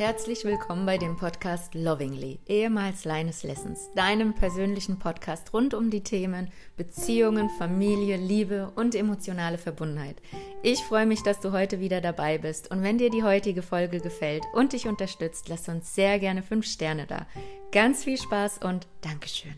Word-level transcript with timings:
Herzlich 0.00 0.46
willkommen 0.46 0.86
bei 0.86 0.96
dem 0.96 1.18
Podcast 1.18 1.74
Lovingly, 1.74 2.38
ehemals 2.46 3.04
Leines 3.04 3.42
Lessons, 3.42 3.90
deinem 3.94 4.34
persönlichen 4.34 4.98
Podcast 4.98 5.52
rund 5.52 5.74
um 5.74 5.90
die 5.90 6.02
Themen 6.02 6.50
Beziehungen, 6.78 7.50
Familie, 7.58 8.16
Liebe 8.16 8.72
und 8.76 8.94
emotionale 8.94 9.58
Verbundenheit. 9.58 10.16
Ich 10.62 10.82
freue 10.84 11.04
mich, 11.04 11.22
dass 11.22 11.40
du 11.40 11.52
heute 11.52 11.80
wieder 11.80 12.00
dabei 12.00 12.38
bist 12.38 12.70
und 12.70 12.82
wenn 12.82 12.96
dir 12.96 13.10
die 13.10 13.24
heutige 13.24 13.60
Folge 13.60 14.00
gefällt 14.00 14.42
und 14.54 14.72
dich 14.72 14.88
unterstützt, 14.88 15.50
lass 15.50 15.68
uns 15.68 15.94
sehr 15.94 16.18
gerne 16.18 16.42
5 16.42 16.64
Sterne 16.64 17.04
da. 17.06 17.26
Ganz 17.70 18.02
viel 18.02 18.16
Spaß 18.16 18.60
und 18.64 18.88
Dankeschön. 19.02 19.52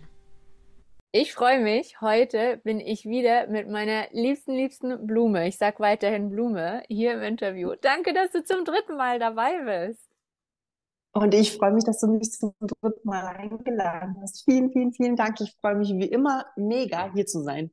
Ich 1.12 1.34
freue 1.34 1.60
mich. 1.60 2.00
Heute 2.00 2.56
bin 2.64 2.80
ich 2.80 3.04
wieder 3.04 3.46
mit 3.46 3.68
meiner 3.68 4.08
liebsten, 4.10 4.54
liebsten 4.54 5.06
Blume. 5.06 5.46
Ich 5.46 5.56
sag 5.56 5.78
weiterhin 5.78 6.30
Blume 6.30 6.82
hier 6.88 7.12
im 7.12 7.22
Interview. 7.22 7.74
Danke, 7.80 8.12
dass 8.12 8.32
du 8.32 8.42
zum 8.42 8.64
dritten 8.64 8.96
Mal 8.96 9.20
dabei 9.20 9.86
bist. 9.86 10.11
Und 11.12 11.34
ich 11.34 11.56
freue 11.56 11.72
mich, 11.72 11.84
dass 11.84 12.00
du 12.00 12.06
mich 12.06 12.32
zum 12.32 12.54
dritten 12.60 13.08
Mal 13.08 13.26
eingeladen 13.36 14.16
hast. 14.22 14.44
Vielen, 14.44 14.72
vielen, 14.72 14.92
vielen 14.92 15.16
Dank. 15.16 15.40
Ich 15.40 15.54
freue 15.60 15.74
mich 15.74 15.90
wie 15.90 16.06
immer 16.06 16.46
mega, 16.56 17.12
hier 17.12 17.26
zu 17.26 17.42
sein. 17.42 17.70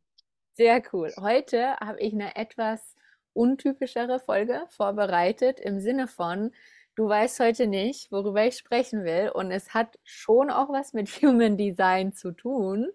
Sehr 0.55 0.81
cool. 0.91 1.13
Heute 1.17 1.77
habe 1.77 2.01
ich 2.01 2.13
eine 2.13 2.35
etwas 2.35 2.95
untypischere 3.31 4.19
Folge 4.19 4.63
vorbereitet 4.69 5.61
im 5.61 5.79
Sinne 5.79 6.07
von, 6.07 6.51
du 6.95 7.07
weißt 7.07 7.39
heute 7.39 7.67
nicht, 7.67 8.11
worüber 8.11 8.45
ich 8.45 8.57
sprechen 8.57 9.05
will. 9.05 9.31
Und 9.33 9.51
es 9.51 9.73
hat 9.73 9.97
schon 10.03 10.49
auch 10.49 10.67
was 10.69 10.91
mit 10.91 11.07
Human 11.21 11.55
Design 11.55 12.11
zu 12.11 12.33
tun. 12.33 12.91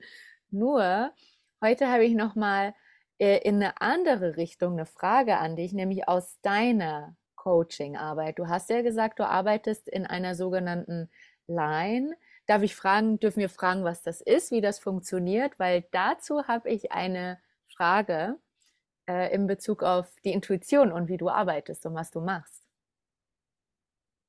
Nur, 0.50 1.10
heute 1.62 1.88
habe 1.88 2.04
ich 2.04 2.14
nochmal 2.14 2.74
äh, 3.18 3.38
in 3.48 3.56
eine 3.56 3.80
andere 3.80 4.36
Richtung 4.36 4.74
eine 4.74 4.84
Frage 4.84 5.38
an 5.38 5.56
dich, 5.56 5.72
nämlich 5.72 6.06
aus 6.06 6.38
deiner 6.42 7.16
Coaching-Arbeit. 7.44 8.38
Du 8.38 8.48
hast 8.48 8.70
ja 8.70 8.80
gesagt, 8.80 9.18
du 9.18 9.28
arbeitest 9.28 9.86
in 9.86 10.06
einer 10.06 10.34
sogenannten 10.34 11.10
Line. 11.46 12.16
Darf 12.46 12.62
ich 12.62 12.74
fragen, 12.74 13.20
dürfen 13.20 13.40
wir 13.40 13.50
fragen, 13.50 13.84
was 13.84 14.02
das 14.02 14.22
ist, 14.22 14.50
wie 14.50 14.62
das 14.62 14.78
funktioniert? 14.78 15.58
Weil 15.58 15.84
dazu 15.92 16.44
habe 16.48 16.70
ich 16.70 16.90
eine 16.90 17.38
Frage 17.68 18.38
äh, 19.06 19.34
in 19.34 19.46
Bezug 19.46 19.82
auf 19.82 20.06
die 20.24 20.32
Intuition 20.32 20.90
und 20.90 21.08
wie 21.08 21.18
du 21.18 21.28
arbeitest 21.28 21.84
und 21.84 21.94
was 21.94 22.10
du 22.10 22.22
machst. 22.22 22.62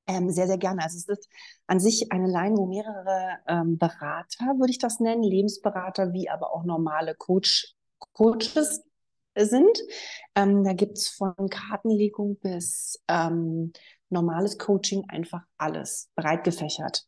Ähm, 0.08 0.30
sehr, 0.30 0.48
sehr 0.48 0.58
gerne. 0.58 0.84
Also 0.84 0.98
es 0.98 1.08
ist 1.08 1.30
an 1.68 1.80
sich 1.80 2.12
eine 2.12 2.28
Line, 2.28 2.58
wo 2.58 2.66
mehrere 2.66 3.40
ähm, 3.48 3.78
Berater, 3.78 4.46
würde 4.60 4.72
ich 4.72 4.78
das 4.78 5.00
nennen, 5.00 5.24
Lebensberater, 5.24 6.12
wie 6.12 6.30
aber 6.30 6.54
auch 6.54 6.64
normale 6.66 7.16
Coach, 7.16 7.76
Coaches 8.14 8.84
sind. 9.36 9.78
Ähm, 10.36 10.64
da 10.64 10.74
gibt's 10.74 11.10
von 11.10 11.36
Kartenlegung 11.50 12.38
bis 12.38 13.02
ähm, 13.08 13.74
normales 14.10 14.58
Coaching 14.58 15.04
einfach 15.10 15.42
alles 15.58 16.10
breit 16.16 16.44
gefächert. 16.44 17.06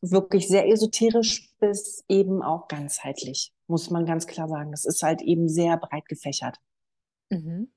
Wirklich 0.00 0.48
sehr 0.48 0.66
esoterisch 0.68 1.50
bis 1.58 2.04
eben 2.08 2.42
auch 2.42 2.68
ganzheitlich, 2.68 3.52
muss 3.66 3.90
man 3.90 4.06
ganz 4.06 4.26
klar 4.26 4.48
sagen. 4.48 4.72
Es 4.72 4.84
ist 4.84 5.02
halt 5.02 5.20
eben 5.20 5.48
sehr 5.48 5.76
breit 5.76 6.06
gefächert. 6.06 6.56
Mhm. 7.28 7.70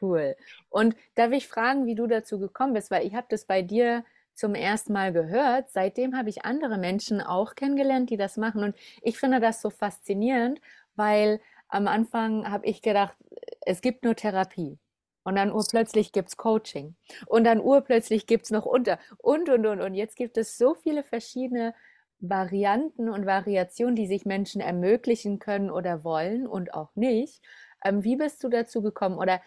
Cool. 0.00 0.34
Und 0.70 0.96
darf 1.14 1.32
ich 1.32 1.46
fragen, 1.46 1.86
wie 1.86 1.94
du 1.94 2.06
dazu 2.06 2.38
gekommen 2.38 2.72
bist? 2.72 2.90
Weil 2.90 3.06
ich 3.06 3.14
habe 3.14 3.26
das 3.28 3.44
bei 3.44 3.60
dir 3.60 4.04
zum 4.34 4.54
ersten 4.54 4.94
Mal 4.94 5.12
gehört. 5.12 5.70
Seitdem 5.70 6.16
habe 6.16 6.30
ich 6.30 6.44
andere 6.46 6.78
Menschen 6.78 7.20
auch 7.20 7.54
kennengelernt, 7.54 8.08
die 8.08 8.16
das 8.16 8.38
machen. 8.38 8.64
Und 8.64 8.76
ich 9.02 9.18
finde 9.18 9.40
das 9.40 9.60
so 9.60 9.68
faszinierend, 9.68 10.60
weil 10.96 11.40
am 11.70 11.86
Anfang 11.86 12.50
habe 12.50 12.66
ich 12.66 12.82
gedacht, 12.82 13.16
es 13.62 13.80
gibt 13.80 14.04
nur 14.04 14.14
Therapie. 14.14 14.78
Und 15.22 15.36
dann 15.36 15.52
urplötzlich 15.52 16.12
gibt 16.12 16.30
es 16.30 16.36
Coaching. 16.36 16.96
Und 17.26 17.44
dann 17.44 17.60
urplötzlich 17.60 18.26
gibt 18.26 18.46
es 18.46 18.50
noch 18.50 18.64
unter. 18.64 18.98
Und, 19.18 19.48
und, 19.48 19.66
und. 19.66 19.80
Und 19.80 19.94
jetzt 19.94 20.16
gibt 20.16 20.36
es 20.38 20.56
so 20.56 20.74
viele 20.74 21.02
verschiedene 21.02 21.74
Varianten 22.20 23.08
und 23.08 23.26
Variationen, 23.26 23.96
die 23.96 24.06
sich 24.06 24.24
Menschen 24.24 24.60
ermöglichen 24.60 25.38
können 25.38 25.70
oder 25.70 26.04
wollen 26.04 26.46
und 26.46 26.74
auch 26.74 26.94
nicht. 26.94 27.42
Ähm, 27.84 28.02
wie 28.02 28.16
bist 28.16 28.42
du 28.44 28.48
dazu 28.48 28.82
gekommen? 28.82 29.18
Oder 29.18 29.40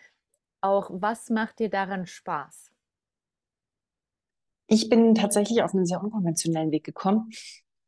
auch, 0.62 0.90
was 0.94 1.30
macht 1.30 1.60
dir 1.60 1.70
daran 1.70 2.06
Spaß? 2.06 2.72
Ich 4.68 4.90
bin 4.90 5.14
tatsächlich 5.14 5.62
auf 5.62 5.74
einen 5.74 5.86
sehr 5.86 6.02
unkonventionellen 6.02 6.72
Weg 6.72 6.84
gekommen. 6.84 7.30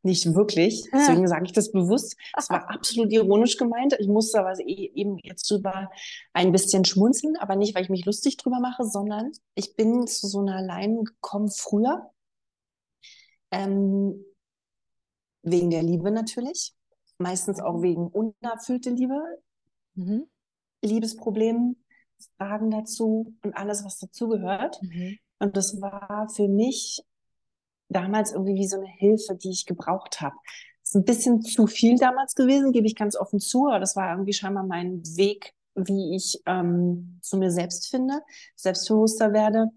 Nicht 0.06 0.36
wirklich. 0.36 0.88
Deswegen 0.94 1.28
sage 1.28 1.46
ich 1.46 1.52
das 1.52 1.72
bewusst. 1.72 2.16
Es 2.38 2.48
war 2.52 2.70
absolut 2.70 3.12
ironisch 3.12 3.58
gemeint. 3.58 3.96
Ich 3.98 4.08
musste 4.08 4.40
aber 4.40 4.54
e-, 4.60 4.92
eben 4.94 5.18
jetzt 5.24 5.50
drüber 5.50 5.90
ein 6.32 6.52
bisschen 6.52 6.86
schmunzeln, 6.86 7.36
aber 7.38 7.56
nicht, 7.56 7.74
weil 7.74 7.82
ich 7.82 7.90
mich 7.90 8.06
lustig 8.06 8.38
drüber 8.38 8.60
mache, 8.60 8.86
sondern 8.86 9.32
ich 9.56 9.76
bin 9.76 10.06
zu 10.06 10.28
so 10.28 10.42
einer 10.42 10.62
Line 10.62 11.06
gekommen 11.06 11.50
früher. 11.50 12.12
Ähm, 13.50 14.24
wegen 15.42 15.72
der 15.72 15.82
Liebe 15.82 16.12
natürlich. 16.12 16.76
Meistens 17.18 17.60
auch 17.60 17.82
wegen 17.82 18.08
unerfüllte 18.08 18.92
Liebe. 18.92 19.20
Mhm. 19.96 20.28
Liebesproblemen, 20.84 21.84
Fragen 22.38 22.70
dazu 22.70 23.34
und 23.42 23.58
alles, 23.58 23.84
was 23.84 23.98
dazugehört. 23.98 24.80
Mhm. 24.84 25.18
Und 25.40 25.58
das 25.58 25.82
war 25.82 26.30
für 26.30 26.48
mich 26.48 27.02
damals 27.90 28.32
irgendwie 28.32 28.56
wie 28.56 28.68
so 28.68 28.78
eine 28.78 28.88
Hilfe, 28.88 29.36
die 29.36 29.52
ich 29.52 29.66
gebraucht 29.66 30.22
habe. 30.22 30.36
Ist 30.84 30.96
ein 30.96 31.06
bisschen 31.06 31.42
zu 31.42 31.68
viel 31.68 31.98
damals 31.98 32.36
gewesen, 32.36 32.72
gebe 32.72 32.88
ich 32.88 32.96
ganz 32.96 33.16
offen 33.16 33.40
zu, 33.40 33.68
aber 33.68 33.80
das 33.80 33.96
war 33.96 34.12
irgendwie 34.12 34.34
scheinbar 34.34 34.64
mein 34.64 35.02
Weg, 35.18 35.54
wie 35.76 36.16
ich 36.16 36.42
ähm, 36.46 37.20
zu 37.22 37.38
mir 37.38 37.52
selbst 37.52 37.90
finde, 37.90 38.22
selbstbewusster 38.56 39.34
werde. 39.34 39.70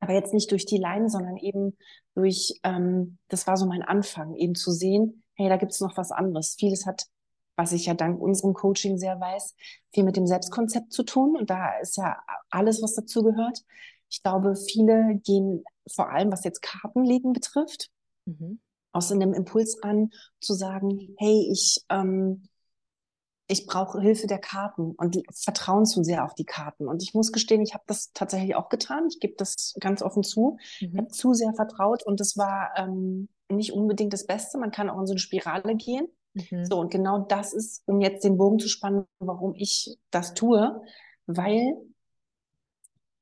Aber 0.00 0.12
jetzt 0.12 0.32
nicht 0.32 0.50
durch 0.50 0.64
die 0.64 0.78
Leine, 0.78 1.10
sondern 1.10 1.36
eben 1.36 1.76
durch, 2.14 2.60
ähm, 2.62 3.18
das 3.28 3.46
war 3.46 3.56
so 3.56 3.66
mein 3.66 3.82
Anfang, 3.82 4.34
eben 4.34 4.54
zu 4.54 4.72
sehen, 4.72 5.22
hey, 5.34 5.48
da 5.48 5.56
gibt 5.56 5.72
es 5.72 5.80
noch 5.80 5.96
was 5.96 6.10
anderes. 6.10 6.56
Vieles 6.58 6.86
hat, 6.86 7.06
was 7.56 7.72
ich 7.72 7.86
ja 7.86 7.94
dank 7.94 8.20
unserem 8.20 8.54
Coaching 8.54 8.98
sehr 8.98 9.20
weiß, 9.20 9.54
viel 9.92 10.04
mit 10.04 10.16
dem 10.16 10.26
Selbstkonzept 10.26 10.92
zu 10.92 11.04
tun. 11.04 11.36
Und 11.36 11.50
da 11.50 11.78
ist 11.78 11.96
ja 11.96 12.18
alles, 12.50 12.82
was 12.82 12.94
dazu 12.94 13.22
gehört. 13.22 13.62
Ich 14.10 14.22
glaube, 14.22 14.56
viele 14.56 15.20
gehen 15.24 15.64
vor 15.90 16.10
allem, 16.10 16.32
was 16.32 16.44
jetzt 16.44 16.62
Kartenlegen 16.62 17.32
betrifft, 17.32 17.90
mhm. 18.26 18.60
aus 18.92 19.12
einem 19.12 19.32
Impuls 19.34 19.82
an, 19.82 20.10
zu 20.40 20.54
sagen, 20.54 21.14
hey, 21.18 21.48
ich, 21.50 21.84
ähm, 21.88 22.44
ich 23.46 23.66
brauche 23.66 24.00
Hilfe 24.00 24.26
der 24.26 24.38
Karten 24.38 24.92
und 24.92 25.22
vertrauen 25.32 25.86
zu 25.86 26.02
sehr 26.04 26.24
auf 26.24 26.34
die 26.34 26.44
Karten. 26.44 26.86
Und 26.86 27.02
ich 27.02 27.14
muss 27.14 27.32
gestehen, 27.32 27.62
ich 27.62 27.72
habe 27.74 27.84
das 27.86 28.12
tatsächlich 28.12 28.54
auch 28.54 28.68
getan. 28.68 29.06
Ich 29.08 29.20
gebe 29.20 29.34
das 29.36 29.74
ganz 29.80 30.02
offen 30.02 30.22
zu. 30.22 30.58
Mhm. 30.80 30.88
Ich 30.92 30.98
habe 30.98 31.08
zu 31.08 31.32
sehr 31.32 31.54
vertraut 31.54 32.02
und 32.04 32.20
das 32.20 32.36
war 32.36 32.72
ähm, 32.76 33.28
nicht 33.48 33.72
unbedingt 33.72 34.12
das 34.12 34.26
Beste. 34.26 34.58
Man 34.58 34.70
kann 34.70 34.90
auch 34.90 35.00
in 35.00 35.06
so 35.06 35.12
eine 35.12 35.20
Spirale 35.20 35.76
gehen. 35.76 36.08
Mhm. 36.34 36.66
So, 36.66 36.78
und 36.78 36.90
genau 36.90 37.20
das 37.20 37.52
ist, 37.52 37.82
um 37.86 38.00
jetzt 38.00 38.24
den 38.24 38.36
Bogen 38.36 38.58
zu 38.58 38.68
spannen, 38.68 39.04
warum 39.18 39.54
ich 39.54 39.98
das 40.10 40.34
tue, 40.34 40.82
weil 41.26 41.76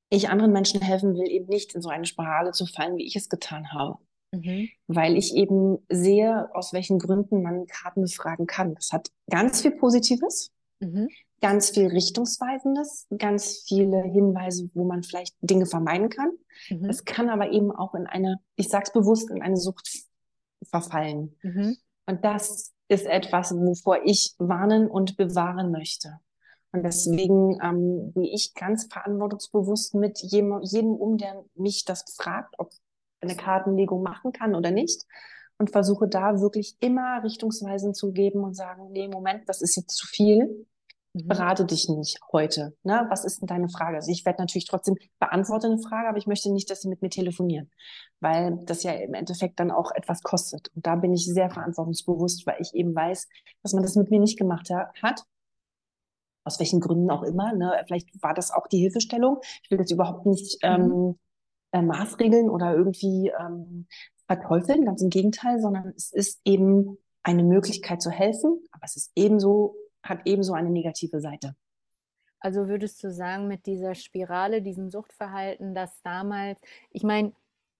ich 0.08 0.28
anderen 0.28 0.52
Menschen 0.52 0.80
helfen 0.80 1.14
will, 1.14 1.28
eben 1.28 1.46
nicht 1.46 1.74
in 1.74 1.82
so 1.82 1.88
eine 1.88 2.06
Spirale 2.06 2.52
zu 2.52 2.66
fallen, 2.66 2.96
wie 2.96 3.06
ich 3.06 3.16
es 3.16 3.28
getan 3.28 3.72
habe. 3.72 3.98
Mhm. 4.32 4.68
Weil 4.86 5.16
ich 5.16 5.34
eben 5.34 5.78
sehe, 5.88 6.48
aus 6.54 6.72
welchen 6.72 6.98
Gründen 6.98 7.42
man 7.42 7.66
Karten 7.66 8.02
befragen 8.02 8.46
kann. 8.46 8.74
Das 8.74 8.92
hat 8.92 9.10
ganz 9.30 9.62
viel 9.62 9.72
Positives, 9.72 10.52
mhm. 10.80 11.08
ganz 11.40 11.70
viel 11.70 11.88
Richtungsweisendes, 11.88 13.06
ganz 13.18 13.64
viele 13.66 14.02
Hinweise, 14.02 14.70
wo 14.74 14.84
man 14.84 15.02
vielleicht 15.02 15.34
Dinge 15.40 15.66
vermeiden 15.66 16.08
kann. 16.08 16.30
Mhm. 16.70 16.88
Es 16.88 17.04
kann 17.04 17.28
aber 17.28 17.50
eben 17.50 17.72
auch 17.72 17.94
in 17.94 18.06
eine, 18.06 18.40
ich 18.56 18.68
sag's 18.68 18.92
bewusst, 18.92 19.30
in 19.30 19.42
eine 19.42 19.56
Sucht 19.56 20.06
verfallen. 20.64 21.36
Mhm. 21.42 21.76
Und 22.06 22.24
das 22.24 22.72
ist 22.88 23.06
etwas, 23.06 23.52
wovor 23.52 24.04
ich 24.04 24.34
warnen 24.38 24.88
und 24.88 25.16
bewahren 25.16 25.72
möchte. 25.72 26.20
Und 26.76 26.82
deswegen 26.82 27.58
ähm, 27.62 28.12
gehe 28.14 28.34
ich 28.34 28.52
ganz 28.52 28.86
verantwortungsbewusst 28.92 29.94
mit 29.94 30.18
jedem, 30.18 30.60
jedem 30.60 30.92
um, 30.92 31.16
der 31.16 31.42
mich 31.54 31.86
das 31.86 32.04
fragt, 32.18 32.54
ob 32.58 32.70
eine 33.22 33.34
Kartenlegung 33.34 34.02
machen 34.02 34.32
kann 34.32 34.54
oder 34.54 34.70
nicht. 34.70 35.02
Und 35.56 35.70
versuche 35.70 36.06
da 36.06 36.38
wirklich 36.42 36.76
immer 36.80 37.22
Richtungsweisen 37.24 37.94
zu 37.94 38.12
geben 38.12 38.44
und 38.44 38.52
sagen, 38.52 38.90
nee, 38.90 39.08
Moment, 39.08 39.48
das 39.48 39.62
ist 39.62 39.74
jetzt 39.74 39.96
zu 39.96 40.06
viel. 40.06 40.66
Mhm. 41.14 41.28
Berate 41.28 41.64
dich 41.64 41.88
nicht 41.88 42.20
heute. 42.30 42.76
Ne? 42.82 43.06
Was 43.08 43.24
ist 43.24 43.40
denn 43.40 43.46
deine 43.46 43.70
Frage? 43.70 43.96
Also 43.96 44.12
ich 44.12 44.26
werde 44.26 44.42
natürlich 44.42 44.66
trotzdem 44.66 44.96
beantworte 45.18 45.68
eine 45.68 45.78
Frage, 45.78 46.10
aber 46.10 46.18
ich 46.18 46.26
möchte 46.26 46.52
nicht, 46.52 46.68
dass 46.68 46.82
sie 46.82 46.90
mit 46.90 47.00
mir 47.00 47.08
telefonieren, 47.08 47.70
weil 48.20 48.58
das 48.66 48.82
ja 48.82 48.92
im 48.92 49.14
Endeffekt 49.14 49.58
dann 49.60 49.70
auch 49.70 49.92
etwas 49.92 50.22
kostet. 50.22 50.70
Und 50.74 50.86
da 50.86 50.96
bin 50.96 51.14
ich 51.14 51.24
sehr 51.24 51.48
verantwortungsbewusst, 51.48 52.46
weil 52.46 52.60
ich 52.60 52.74
eben 52.74 52.94
weiß, 52.94 53.28
dass 53.62 53.72
man 53.72 53.82
das 53.82 53.96
mit 53.96 54.10
mir 54.10 54.20
nicht 54.20 54.38
gemacht 54.38 54.68
hat 55.02 55.24
aus 56.46 56.58
welchen 56.60 56.80
Gründen 56.80 57.10
auch 57.10 57.22
immer. 57.22 57.52
Ne? 57.52 57.72
Vielleicht 57.86 58.22
war 58.22 58.32
das 58.32 58.52
auch 58.52 58.68
die 58.68 58.78
Hilfestellung. 58.78 59.40
Ich 59.62 59.70
will 59.70 59.78
das 59.78 59.90
überhaupt 59.90 60.26
nicht 60.26 60.62
mhm. 60.62 60.68
ähm, 60.68 61.18
äh, 61.72 61.82
maßregeln 61.82 62.48
oder 62.48 62.74
irgendwie 62.74 63.32
ähm, 63.38 63.86
verteufeln, 64.26 64.84
ganz 64.84 65.02
im 65.02 65.10
Gegenteil, 65.10 65.60
sondern 65.60 65.92
es 65.96 66.12
ist 66.12 66.40
eben 66.44 66.98
eine 67.22 67.42
Möglichkeit 67.42 68.00
zu 68.00 68.10
helfen, 68.10 68.60
aber 68.70 68.84
es 68.84 68.96
ist 68.96 69.12
ebenso, 69.16 69.74
hat 70.02 70.20
ebenso 70.24 70.54
eine 70.54 70.70
negative 70.70 71.20
Seite. 71.20 71.56
Also 72.38 72.68
würdest 72.68 73.02
du 73.02 73.10
sagen, 73.10 73.48
mit 73.48 73.66
dieser 73.66 73.96
Spirale, 73.96 74.62
diesem 74.62 74.90
Suchtverhalten, 74.90 75.74
dass 75.74 76.00
damals, 76.02 76.60
ich 76.90 77.02
meine, 77.02 77.32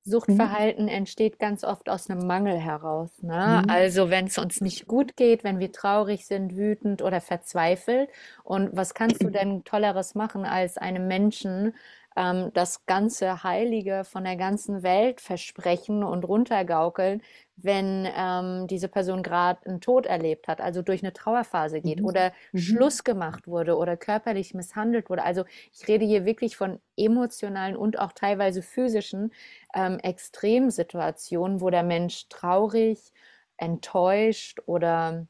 Suchtverhalten 0.06 0.85
mhm. 0.85 0.91
entsteht 0.91 1.38
ganz 1.38 1.64
oft 1.64 1.88
aus 1.88 2.08
einem 2.08 2.26
Mangel 2.26 2.56
heraus. 2.56 3.11
Ne? 3.23 3.62
Mhm. 3.64 3.70
Also 3.70 4.08
wenn 4.08 4.26
es 4.26 4.38
uns 4.38 4.61
nicht 4.61 4.87
gut 4.87 5.17
geht, 5.17 5.43
wenn 5.43 5.58
wir 5.58 5.73
traurig 5.73 6.26
sind, 6.26 6.56
wütend 6.56 7.03
oder 7.03 7.20
verzweifelt. 7.20 8.08
Und 8.44 8.76
was 8.76 8.94
kannst 8.94 9.23
du 9.23 9.31
denn 9.31 9.64
Tolleres 9.64 10.14
machen, 10.14 10.44
als 10.44 10.79
einem 10.79 11.08
Menschen 11.08 11.75
ähm, 12.17 12.51
das 12.55 12.87
ganze 12.87 13.45
Heilige 13.45 14.05
von 14.05 14.25
der 14.25 14.37
ganzen 14.37 14.83
Welt 14.83 15.21
versprechen 15.21 16.03
und 16.03 16.25
runtergaukeln, 16.25 17.23
wenn 17.57 18.09
ähm, 18.17 18.67
diese 18.67 18.89
Person 18.89 19.23
gerade 19.23 19.65
einen 19.67 19.81
Tod 19.81 20.07
erlebt 20.07 20.49
hat, 20.49 20.61
also 20.61 20.83
durch 20.83 21.03
eine 21.03 21.13
Trauerphase 21.13 21.81
geht 21.81 22.01
mhm. 22.01 22.07
oder 22.07 22.33
mhm. 22.53 22.59
Schluss 22.59 23.05
gemacht 23.05 23.47
wurde 23.47 23.77
oder 23.77 23.97
körperlich 23.97 24.55
misshandelt 24.55 25.11
wurde. 25.11 25.25
Also 25.25 25.45
ich 25.73 25.87
rede 25.87 26.05
hier 26.05 26.25
wirklich 26.25 26.57
von 26.57 26.81
emotionalen 26.97 27.77
und 27.77 27.99
auch 27.99 28.13
teilweise 28.13 28.63
physischen 28.63 29.33
ähm, 29.75 29.99
Extremsituationen, 29.99 31.61
wo 31.61 31.71
der 31.71 31.83
Mensch 31.83 32.29
traurig, 32.29 33.13
enttäuscht 33.59 34.61
oder 34.67 35.27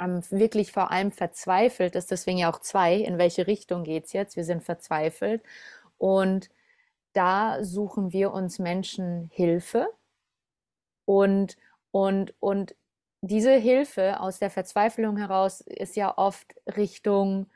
ähm, 0.00 0.22
wirklich 0.30 0.72
vor 0.72 0.90
allem 0.90 1.10
verzweifelt 1.10 1.94
ist. 1.96 2.10
Deswegen 2.10 2.38
ja 2.38 2.52
auch 2.52 2.60
zwei. 2.60 2.94
In 2.96 3.18
welche 3.18 3.46
Richtung 3.46 3.84
geht 3.84 4.06
es 4.06 4.12
jetzt? 4.12 4.36
Wir 4.36 4.44
sind 4.44 4.62
verzweifelt. 4.62 5.42
Und 5.98 6.48
da 7.12 7.64
suchen 7.64 8.12
wir 8.12 8.32
uns 8.32 8.58
Menschen 8.58 9.30
Hilfe 9.32 9.88
und, 11.06 11.56
und, 11.90 12.34
und 12.40 12.76
diese 13.22 13.54
Hilfe 13.54 14.20
aus 14.20 14.38
der 14.38 14.50
Verzweiflung 14.50 15.16
heraus 15.16 15.60
ist 15.62 15.96
ja 15.96 16.16
oft 16.16 16.54
Richtung, 16.76 17.46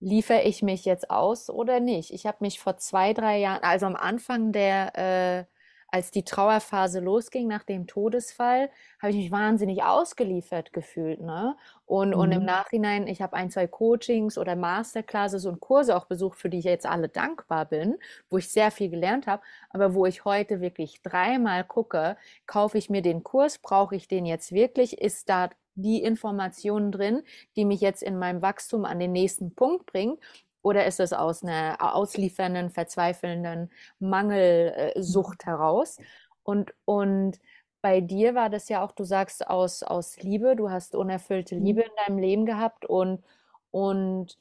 liefere 0.00 0.42
ich 0.42 0.62
mich 0.62 0.84
jetzt 0.84 1.10
aus 1.10 1.50
oder 1.50 1.80
nicht? 1.80 2.12
Ich 2.12 2.26
habe 2.26 2.38
mich 2.40 2.60
vor 2.60 2.76
zwei, 2.76 3.12
drei 3.12 3.38
Jahren, 3.38 3.62
also 3.62 3.86
am 3.86 3.96
Anfang 3.96 4.52
der 4.52 4.96
äh, 4.96 5.44
als 5.92 6.10
die 6.10 6.24
Trauerphase 6.24 7.00
losging 7.00 7.46
nach 7.46 7.64
dem 7.64 7.86
Todesfall, 7.86 8.70
habe 9.00 9.10
ich 9.10 9.16
mich 9.16 9.30
wahnsinnig 9.30 9.82
ausgeliefert 9.82 10.72
gefühlt. 10.72 11.20
Ne? 11.20 11.54
Und, 11.84 12.10
mhm. 12.10 12.14
und 12.14 12.32
im 12.32 12.40
mhm. 12.40 12.46
Nachhinein, 12.46 13.06
ich 13.06 13.20
habe 13.20 13.36
ein, 13.36 13.50
zwei 13.50 13.66
Coachings 13.66 14.38
oder 14.38 14.56
Masterclasses 14.56 15.44
und 15.44 15.60
Kurse 15.60 15.94
auch 15.94 16.06
besucht, 16.06 16.38
für 16.38 16.48
die 16.48 16.58
ich 16.58 16.64
jetzt 16.64 16.86
alle 16.86 17.10
dankbar 17.10 17.66
bin, 17.66 17.98
wo 18.30 18.38
ich 18.38 18.48
sehr 18.48 18.70
viel 18.70 18.88
gelernt 18.88 19.26
habe, 19.26 19.42
aber 19.68 19.92
wo 19.92 20.06
ich 20.06 20.24
heute 20.24 20.62
wirklich 20.62 21.02
dreimal 21.02 21.62
gucke, 21.62 22.16
kaufe 22.46 22.78
ich 22.78 22.88
mir 22.88 23.02
den 23.02 23.22
Kurs, 23.22 23.58
brauche 23.58 23.94
ich 23.94 24.08
den 24.08 24.24
jetzt 24.24 24.52
wirklich, 24.52 24.98
ist 24.98 25.28
da 25.28 25.50
die 25.74 26.02
Informationen 26.02 26.90
drin, 26.90 27.22
die 27.56 27.66
mich 27.66 27.82
jetzt 27.82 28.02
in 28.02 28.18
meinem 28.18 28.40
Wachstum 28.40 28.86
an 28.86 28.98
den 28.98 29.12
nächsten 29.12 29.54
Punkt 29.54 29.84
bringen? 29.84 30.16
Oder 30.62 30.86
ist 30.86 31.00
es 31.00 31.12
aus 31.12 31.42
einer 31.42 31.76
ausliefernden, 31.80 32.70
verzweifelnden 32.70 33.70
Mangelsucht 33.98 35.44
heraus? 35.44 35.98
Und, 36.44 36.72
und 36.84 37.40
bei 37.80 38.00
dir 38.00 38.34
war 38.34 38.48
das 38.48 38.68
ja 38.68 38.84
auch, 38.84 38.92
du 38.92 39.04
sagst, 39.04 39.46
aus, 39.46 39.82
aus 39.82 40.16
Liebe, 40.22 40.54
du 40.56 40.70
hast 40.70 40.94
unerfüllte 40.94 41.56
mhm. 41.56 41.64
Liebe 41.64 41.80
in 41.82 41.90
deinem 42.06 42.18
Leben 42.18 42.46
gehabt 42.46 42.84
und, 42.86 43.22
und 43.70 44.38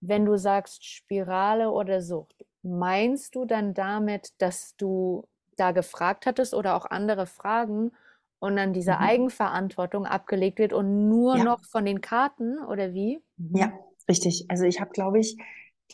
wenn 0.00 0.24
du 0.24 0.38
sagst 0.38 0.84
Spirale 0.84 1.70
oder 1.70 2.00
Sucht, 2.00 2.44
meinst 2.62 3.34
du 3.34 3.44
dann 3.44 3.74
damit, 3.74 4.32
dass 4.38 4.76
du 4.76 5.26
da 5.56 5.72
gefragt 5.72 6.26
hattest 6.26 6.54
oder 6.54 6.76
auch 6.76 6.86
andere 6.86 7.26
Fragen 7.26 7.92
und 8.38 8.56
dann 8.56 8.72
diese 8.72 8.92
mhm. 8.92 8.98
Eigenverantwortung 8.98 10.06
abgelegt 10.06 10.58
wird 10.58 10.72
und 10.72 11.08
nur 11.08 11.36
ja. 11.36 11.44
noch 11.44 11.64
von 11.64 11.84
den 11.84 12.00
Karten 12.00 12.58
oder 12.58 12.92
wie? 12.92 13.22
Mhm. 13.36 13.56
Ja, 13.56 13.72
richtig. 14.08 14.46
Also 14.48 14.64
ich 14.64 14.80
habe, 14.80 14.90
glaube 14.90 15.18
ich, 15.18 15.36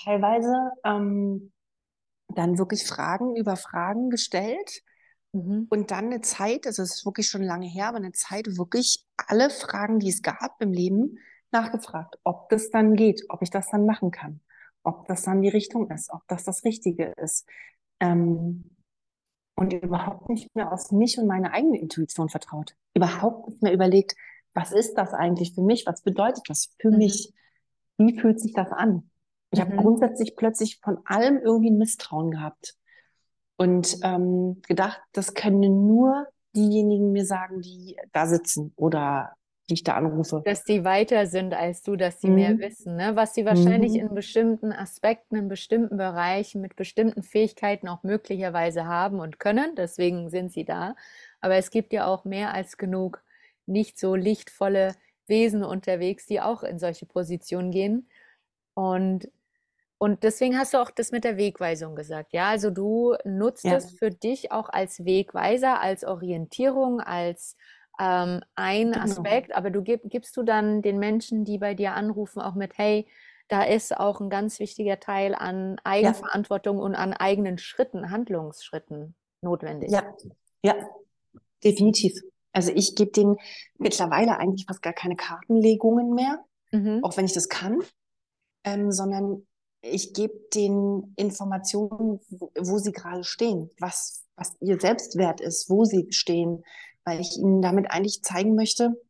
teilweise 0.04 0.72
ähm, 0.84 1.52
dann 2.28 2.58
wirklich 2.58 2.86
Fragen 2.86 3.36
über 3.36 3.56
Fragen 3.56 4.10
gestellt 4.10 4.82
mhm. 5.32 5.66
und 5.70 5.90
dann 5.90 6.06
eine 6.06 6.20
Zeit, 6.20 6.66
also 6.66 6.82
es 6.82 6.96
ist 6.96 7.06
wirklich 7.06 7.28
schon 7.28 7.42
lange 7.42 7.66
her, 7.66 7.88
aber 7.88 7.98
eine 7.98 8.12
Zeit 8.12 8.46
wirklich 8.56 9.06
alle 9.16 9.50
Fragen, 9.50 9.98
die 9.98 10.08
es 10.08 10.22
gab 10.22 10.60
im 10.60 10.72
Leben, 10.72 11.18
nachgefragt, 11.52 12.16
ob 12.24 12.48
das 12.48 12.70
dann 12.70 12.94
geht, 12.94 13.24
ob 13.28 13.42
ich 13.42 13.50
das 13.50 13.68
dann 13.70 13.84
machen 13.86 14.10
kann, 14.10 14.40
ob 14.82 15.06
das 15.08 15.22
dann 15.22 15.42
die 15.42 15.48
Richtung 15.48 15.90
ist, 15.90 16.10
ob 16.12 16.22
das 16.28 16.44
das 16.44 16.64
Richtige 16.64 17.12
ist. 17.16 17.46
Ähm, 17.98 18.76
und 19.56 19.74
überhaupt 19.74 20.30
nicht 20.30 20.54
mehr 20.54 20.72
aus 20.72 20.90
mich 20.90 21.18
und 21.18 21.26
meine 21.26 21.52
eigene 21.52 21.78
Intuition 21.78 22.30
vertraut. 22.30 22.76
Überhaupt 22.94 23.48
nicht 23.48 23.62
mehr 23.62 23.74
überlegt, 23.74 24.14
was 24.54 24.72
ist 24.72 24.94
das 24.94 25.12
eigentlich 25.12 25.54
für 25.54 25.60
mich? 25.60 25.84
Was 25.86 26.02
bedeutet 26.02 26.44
das 26.48 26.74
für 26.78 26.90
mhm. 26.90 26.98
mich? 26.98 27.34
Wie 27.98 28.18
fühlt 28.18 28.40
sich 28.40 28.54
das 28.54 28.72
an? 28.72 29.09
Ich 29.50 29.58
mhm. 29.58 29.64
habe 29.64 29.76
grundsätzlich 29.76 30.36
plötzlich 30.36 30.80
von 30.80 30.98
allem 31.04 31.38
irgendwie 31.38 31.70
ein 31.70 31.78
Misstrauen 31.78 32.30
gehabt 32.30 32.76
und 33.56 33.98
ähm, 34.02 34.62
gedacht, 34.66 35.00
das 35.12 35.34
können 35.34 35.86
nur 35.86 36.26
diejenigen 36.56 37.12
mir 37.12 37.24
sagen, 37.24 37.60
die 37.60 37.96
da 38.12 38.26
sitzen 38.26 38.72
oder 38.76 39.34
die 39.68 39.74
ich 39.74 39.84
da 39.84 39.94
anrufe. 39.94 40.42
Dass 40.44 40.64
die 40.64 40.84
weiter 40.84 41.26
sind 41.26 41.54
als 41.54 41.82
du, 41.82 41.96
dass 41.96 42.20
sie 42.20 42.28
mhm. 42.28 42.34
mehr 42.34 42.58
wissen, 42.58 42.96
ne? 42.96 43.16
was 43.16 43.34
sie 43.34 43.44
wahrscheinlich 43.44 43.92
mhm. 43.92 44.08
in 44.08 44.14
bestimmten 44.14 44.72
Aspekten, 44.72 45.36
in 45.36 45.48
bestimmten 45.48 45.96
Bereichen 45.96 46.60
mit 46.60 46.76
bestimmten 46.76 47.22
Fähigkeiten 47.22 47.88
auch 47.88 48.02
möglicherweise 48.02 48.86
haben 48.86 49.20
und 49.20 49.38
können. 49.38 49.74
Deswegen 49.76 50.28
sind 50.28 50.52
sie 50.52 50.64
da. 50.64 50.96
Aber 51.40 51.54
es 51.54 51.70
gibt 51.70 51.92
ja 51.92 52.06
auch 52.06 52.24
mehr 52.24 52.52
als 52.52 52.76
genug 52.76 53.22
nicht 53.66 53.98
so 53.98 54.14
lichtvolle 54.14 54.94
Wesen 55.26 55.62
unterwegs, 55.62 56.26
die 56.26 56.40
auch 56.40 56.62
in 56.62 56.78
solche 56.78 57.06
Positionen 57.06 57.70
gehen. 57.70 58.08
Und 58.74 59.30
und 60.02 60.22
deswegen 60.22 60.56
hast 60.56 60.72
du 60.72 60.78
auch 60.78 60.90
das 60.90 61.12
mit 61.12 61.24
der 61.24 61.36
Wegweisung 61.36 61.94
gesagt. 61.94 62.32
Ja, 62.32 62.48
also 62.48 62.70
du 62.70 63.16
nutzt 63.26 63.64
ja. 63.64 63.76
es 63.76 63.90
für 63.90 64.08
dich 64.08 64.50
auch 64.50 64.70
als 64.70 65.04
Wegweiser, 65.04 65.78
als 65.78 66.04
Orientierung, 66.04 67.00
als 67.00 67.54
ähm, 68.00 68.40
ein 68.54 68.92
genau. 68.92 69.04
Aspekt. 69.04 69.54
Aber 69.54 69.68
du 69.68 69.82
gib, 69.82 70.00
gibst 70.04 70.38
du 70.38 70.42
dann 70.42 70.80
den 70.80 70.98
Menschen, 70.98 71.44
die 71.44 71.58
bei 71.58 71.74
dir 71.74 71.92
anrufen, 71.92 72.40
auch 72.40 72.54
mit, 72.54 72.78
hey, 72.78 73.06
da 73.48 73.62
ist 73.62 73.94
auch 73.94 74.20
ein 74.20 74.30
ganz 74.30 74.58
wichtiger 74.58 75.00
Teil 75.00 75.34
an 75.34 75.78
Eigenverantwortung 75.84 76.78
ja. 76.78 76.82
und 76.82 76.94
an 76.94 77.12
eigenen 77.12 77.58
Schritten, 77.58 78.10
Handlungsschritten 78.10 79.14
notwendig. 79.42 79.90
Ja, 79.90 80.16
ja, 80.62 80.76
definitiv. 81.62 82.18
Also 82.52 82.72
ich 82.74 82.96
gebe 82.96 83.10
denen 83.10 83.36
mittlerweile 83.76 84.38
eigentlich 84.38 84.64
fast 84.66 84.80
gar 84.80 84.94
keine 84.94 85.16
Kartenlegungen 85.16 86.14
mehr, 86.14 86.42
mhm. 86.72 87.04
auch 87.04 87.18
wenn 87.18 87.26
ich 87.26 87.34
das 87.34 87.50
kann, 87.50 87.82
ähm, 88.64 88.92
sondern 88.92 89.46
ich 89.82 90.12
gebe 90.12 90.34
den 90.54 91.14
Informationen, 91.16 92.20
wo, 92.28 92.78
sie 92.78 92.92
gerade 92.92 93.24
stehen, 93.24 93.70
was, 93.78 94.24
was 94.36 94.54
ihr 94.60 94.78
Selbstwert 94.78 95.40
ist, 95.40 95.70
wo 95.70 95.84
sie 95.84 96.06
stehen, 96.10 96.64
weil 97.04 97.20
ich 97.20 97.36
ihnen 97.38 97.62
damit 97.62 97.90
eigentlich 97.90 98.22
zeigen 98.22 98.54
möchte, 98.54 99.00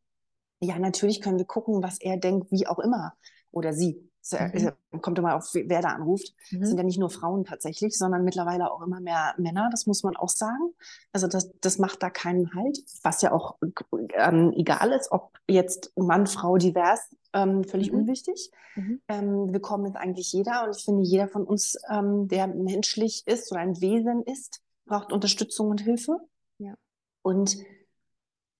ja, 0.59 0.77
natürlich 0.77 1.21
können 1.21 1.39
wir 1.39 1.45
gucken, 1.45 1.81
was 1.81 1.99
er 1.99 2.17
denkt, 2.17 2.51
wie 2.51 2.67
auch 2.67 2.79
immer, 2.79 3.13
oder 3.51 3.73
sie. 3.73 4.10
Mhm. 4.29 5.01
Kommt 5.01 5.17
immer 5.17 5.35
auf, 5.35 5.49
wer 5.53 5.81
da 5.81 5.89
anruft. 5.89 6.33
Mhm. 6.51 6.65
sind 6.65 6.77
ja 6.77 6.83
nicht 6.83 6.99
nur 6.99 7.09
Frauen 7.09 7.43
tatsächlich, 7.43 7.97
sondern 7.97 8.23
mittlerweile 8.23 8.71
auch 8.71 8.81
immer 8.81 8.99
mehr 8.99 9.33
Männer, 9.37 9.69
das 9.71 9.87
muss 9.87 10.03
man 10.03 10.15
auch 10.15 10.29
sagen. 10.29 10.73
Also 11.11 11.27
das, 11.27 11.51
das 11.61 11.79
macht 11.79 12.03
da 12.03 12.09
keinen 12.09 12.53
Halt, 12.53 12.79
was 13.03 13.21
ja 13.21 13.31
auch 13.31 13.57
ähm, 14.13 14.53
egal 14.55 14.91
ist, 14.91 15.11
ob 15.11 15.37
jetzt 15.47 15.91
Mann, 15.95 16.27
Frau 16.27 16.57
divers 16.57 17.09
ähm, 17.33 17.63
völlig 17.63 17.91
mhm. 17.91 17.99
unwichtig. 17.99 18.51
Mhm. 18.75 19.01
Ähm, 19.07 19.53
willkommen 19.53 19.85
ist 19.85 19.95
eigentlich 19.95 20.31
jeder 20.31 20.65
und 20.65 20.75
ich 20.75 20.83
finde, 20.83 21.03
jeder 21.03 21.27
von 21.27 21.43
uns, 21.43 21.77
ähm, 21.89 22.27
der 22.27 22.47
menschlich 22.47 23.23
ist 23.25 23.51
oder 23.51 23.61
ein 23.61 23.79
Wesen 23.81 24.23
ist, 24.23 24.61
braucht 24.85 25.11
Unterstützung 25.11 25.69
und 25.69 25.81
Hilfe. 25.81 26.17
Ja. 26.57 26.75
Und 27.21 27.57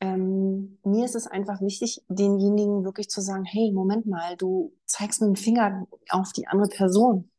ähm, 0.02 0.80
mir 0.84 1.06
ist 1.06 1.16
es 1.16 1.28
einfach 1.28 1.62
wichtig, 1.62 2.04
denjenigen 2.10 2.84
wirklich 2.84 3.10
zu 3.10 3.22
sagen, 3.22 3.46
hey, 3.46 3.72
Moment 3.72 4.06
mal, 4.06 4.36
du 4.36 4.74
zeigst 4.86 5.22
mit 5.22 5.30
dem 5.30 5.36
Finger 5.36 5.88
auf 6.10 6.34
die 6.34 6.48
andere 6.48 6.68
Person. 6.68 7.30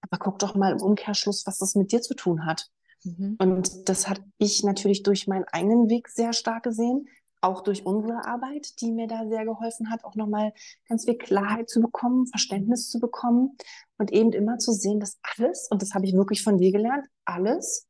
Aber 0.00 0.18
guck 0.18 0.38
doch 0.38 0.54
mal 0.54 0.72
im 0.72 0.82
Umkehrschluss, 0.82 1.46
was 1.46 1.58
das 1.58 1.74
mit 1.74 1.92
dir 1.92 2.00
zu 2.00 2.14
tun 2.14 2.46
hat. 2.46 2.70
Mhm. 3.04 3.36
Und 3.38 3.88
das 3.88 4.08
hat 4.08 4.20
ich 4.38 4.64
natürlich 4.64 5.02
durch 5.02 5.28
meinen 5.28 5.44
eigenen 5.52 5.88
Weg 5.88 6.08
sehr 6.08 6.32
stark 6.32 6.64
gesehen 6.64 7.08
auch 7.40 7.62
durch 7.62 7.86
unsere 7.86 8.24
Arbeit, 8.24 8.80
die 8.80 8.92
mir 8.92 9.06
da 9.06 9.26
sehr 9.28 9.44
geholfen 9.44 9.90
hat, 9.90 10.04
auch 10.04 10.14
nochmal 10.14 10.52
ganz 10.88 11.04
viel 11.04 11.16
Klarheit 11.16 11.68
zu 11.68 11.80
bekommen, 11.80 12.26
Verständnis 12.26 12.90
zu 12.90 12.98
bekommen 12.98 13.56
und 13.98 14.12
eben 14.12 14.32
immer 14.32 14.58
zu 14.58 14.72
sehen, 14.72 15.00
dass 15.00 15.18
alles, 15.36 15.68
und 15.70 15.82
das 15.82 15.94
habe 15.94 16.06
ich 16.06 16.14
wirklich 16.14 16.42
von 16.42 16.58
dir 16.58 16.72
gelernt, 16.72 17.06
alles 17.24 17.86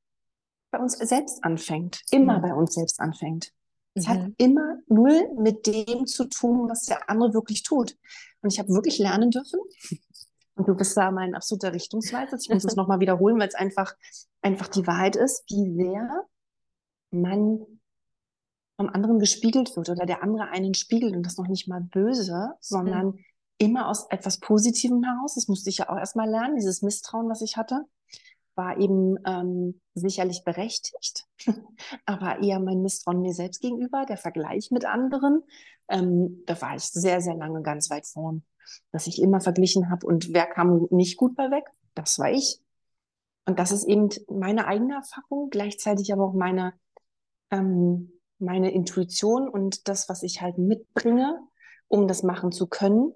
bei 0.71 0.79
uns 0.79 0.95
selbst 0.99 1.43
anfängt, 1.45 2.03
immer 2.11 2.39
mhm. 2.39 2.43
bei 2.43 2.55
uns 2.55 2.75
selbst 2.75 3.01
anfängt. 3.01 3.53
Es 3.99 4.07
mhm. 4.07 4.11
hat 4.11 4.33
immer 4.39 4.79
null 4.89 5.29
mit 5.37 5.67
dem 5.67 6.07
zu 6.07 6.25
tun, 6.25 6.69
was 6.69 6.85
der 6.85 7.09
andere 7.11 7.35
wirklich 7.35 7.63
tut. 7.63 7.97
Und 8.43 8.53
ich 8.53 8.59
habe 8.59 8.69
wirklich 8.71 8.99
lernen 8.99 9.31
dürfen. 9.31 9.61
Und 10.55 10.69
du 10.69 10.75
bist 10.75 10.97
da 10.97 11.11
mein 11.11 11.35
absoluter 11.35 11.73
Richtungsweiser. 11.73 12.37
Ich 12.41 12.49
muss 12.49 12.65
es 12.65 12.77
nochmal 12.77 13.01
wiederholen, 13.01 13.39
weil 13.39 13.49
es 13.49 13.55
einfach, 13.55 13.95
einfach 14.43 14.69
die 14.69 14.87
Wahrheit 14.87 15.17
ist, 15.17 15.45
wie 15.49 15.73
sehr 15.75 16.27
man 17.11 17.65
vom 18.77 18.89
anderen 18.89 19.19
gespiegelt 19.19 19.77
wird 19.77 19.89
oder 19.89 20.07
der 20.07 20.23
andere 20.23 20.49
einen 20.51 20.75
spiegelt 20.75 21.15
und 21.15 21.25
das 21.25 21.37
noch 21.37 21.49
nicht 21.49 21.69
mal 21.69 21.81
böse, 21.81 22.53
sondern 22.61 23.07
mhm. 23.07 23.25
immer 23.59 23.89
aus 23.89 24.07
etwas 24.11 24.39
Positivem 24.39 25.03
heraus. 25.03 25.35
Das 25.35 25.49
musste 25.49 25.71
ich 25.71 25.79
ja 25.79 25.89
auch 25.89 25.97
erstmal 25.97 26.29
lernen, 26.29 26.57
dieses 26.57 26.83
Misstrauen, 26.83 27.29
was 27.29 27.41
ich 27.41 27.57
hatte. 27.57 27.85
War 28.59 28.79
eben 28.79 29.17
ähm, 29.25 29.81
sicherlich 29.95 30.45
berechtigt, 30.45 31.25
aber 32.05 32.43
eher 32.43 32.61
mein 32.61 32.83
Misstrauen 32.83 33.23
mir 33.23 33.33
selbst 33.33 33.63
gegenüber, 33.63 34.05
der 34.05 34.19
Vergleich 34.19 34.71
mit 34.71 34.85
anderen. 34.85 35.43
Ähm, 35.89 36.43
da 36.45 36.61
war 36.61 36.77
ich 36.77 36.85
sehr, 36.85 37.23
sehr 37.23 37.35
lange 37.35 37.63
ganz 37.63 37.89
weit 37.89 38.07
vorn, 38.07 38.45
dass 38.93 39.07
ich 39.07 39.23
immer 39.23 39.41
verglichen 39.41 39.91
habe 39.91 40.07
und 40.07 40.35
wer 40.35 40.47
kam 40.47 40.89
nicht 40.91 41.17
gut 41.17 41.37
bei 41.37 41.51
weg? 41.51 41.65
Das 41.95 42.19
war 42.19 42.31
ich. 42.31 42.61
Und 43.47 43.59
das 43.59 43.73
ist 43.73 43.85
eben 43.85 44.11
meine 44.29 44.67
eigene 44.67 44.97
Erfahrung, 44.97 45.49
gleichzeitig 45.49 46.13
aber 46.13 46.25
auch 46.25 46.35
meine, 46.35 46.75
ähm, 47.51 48.13
meine 48.39 48.73
Intuition 48.73 49.49
und 49.49 49.89
das, 49.89 50.11
was 50.11 50.23
ich 50.23 50.43
halt 50.43 50.59
mitbringe, 50.59 51.41
um 51.87 52.07
das 52.07 52.23
machen 52.23 52.53
zu 52.53 52.67
können, 52.67 53.15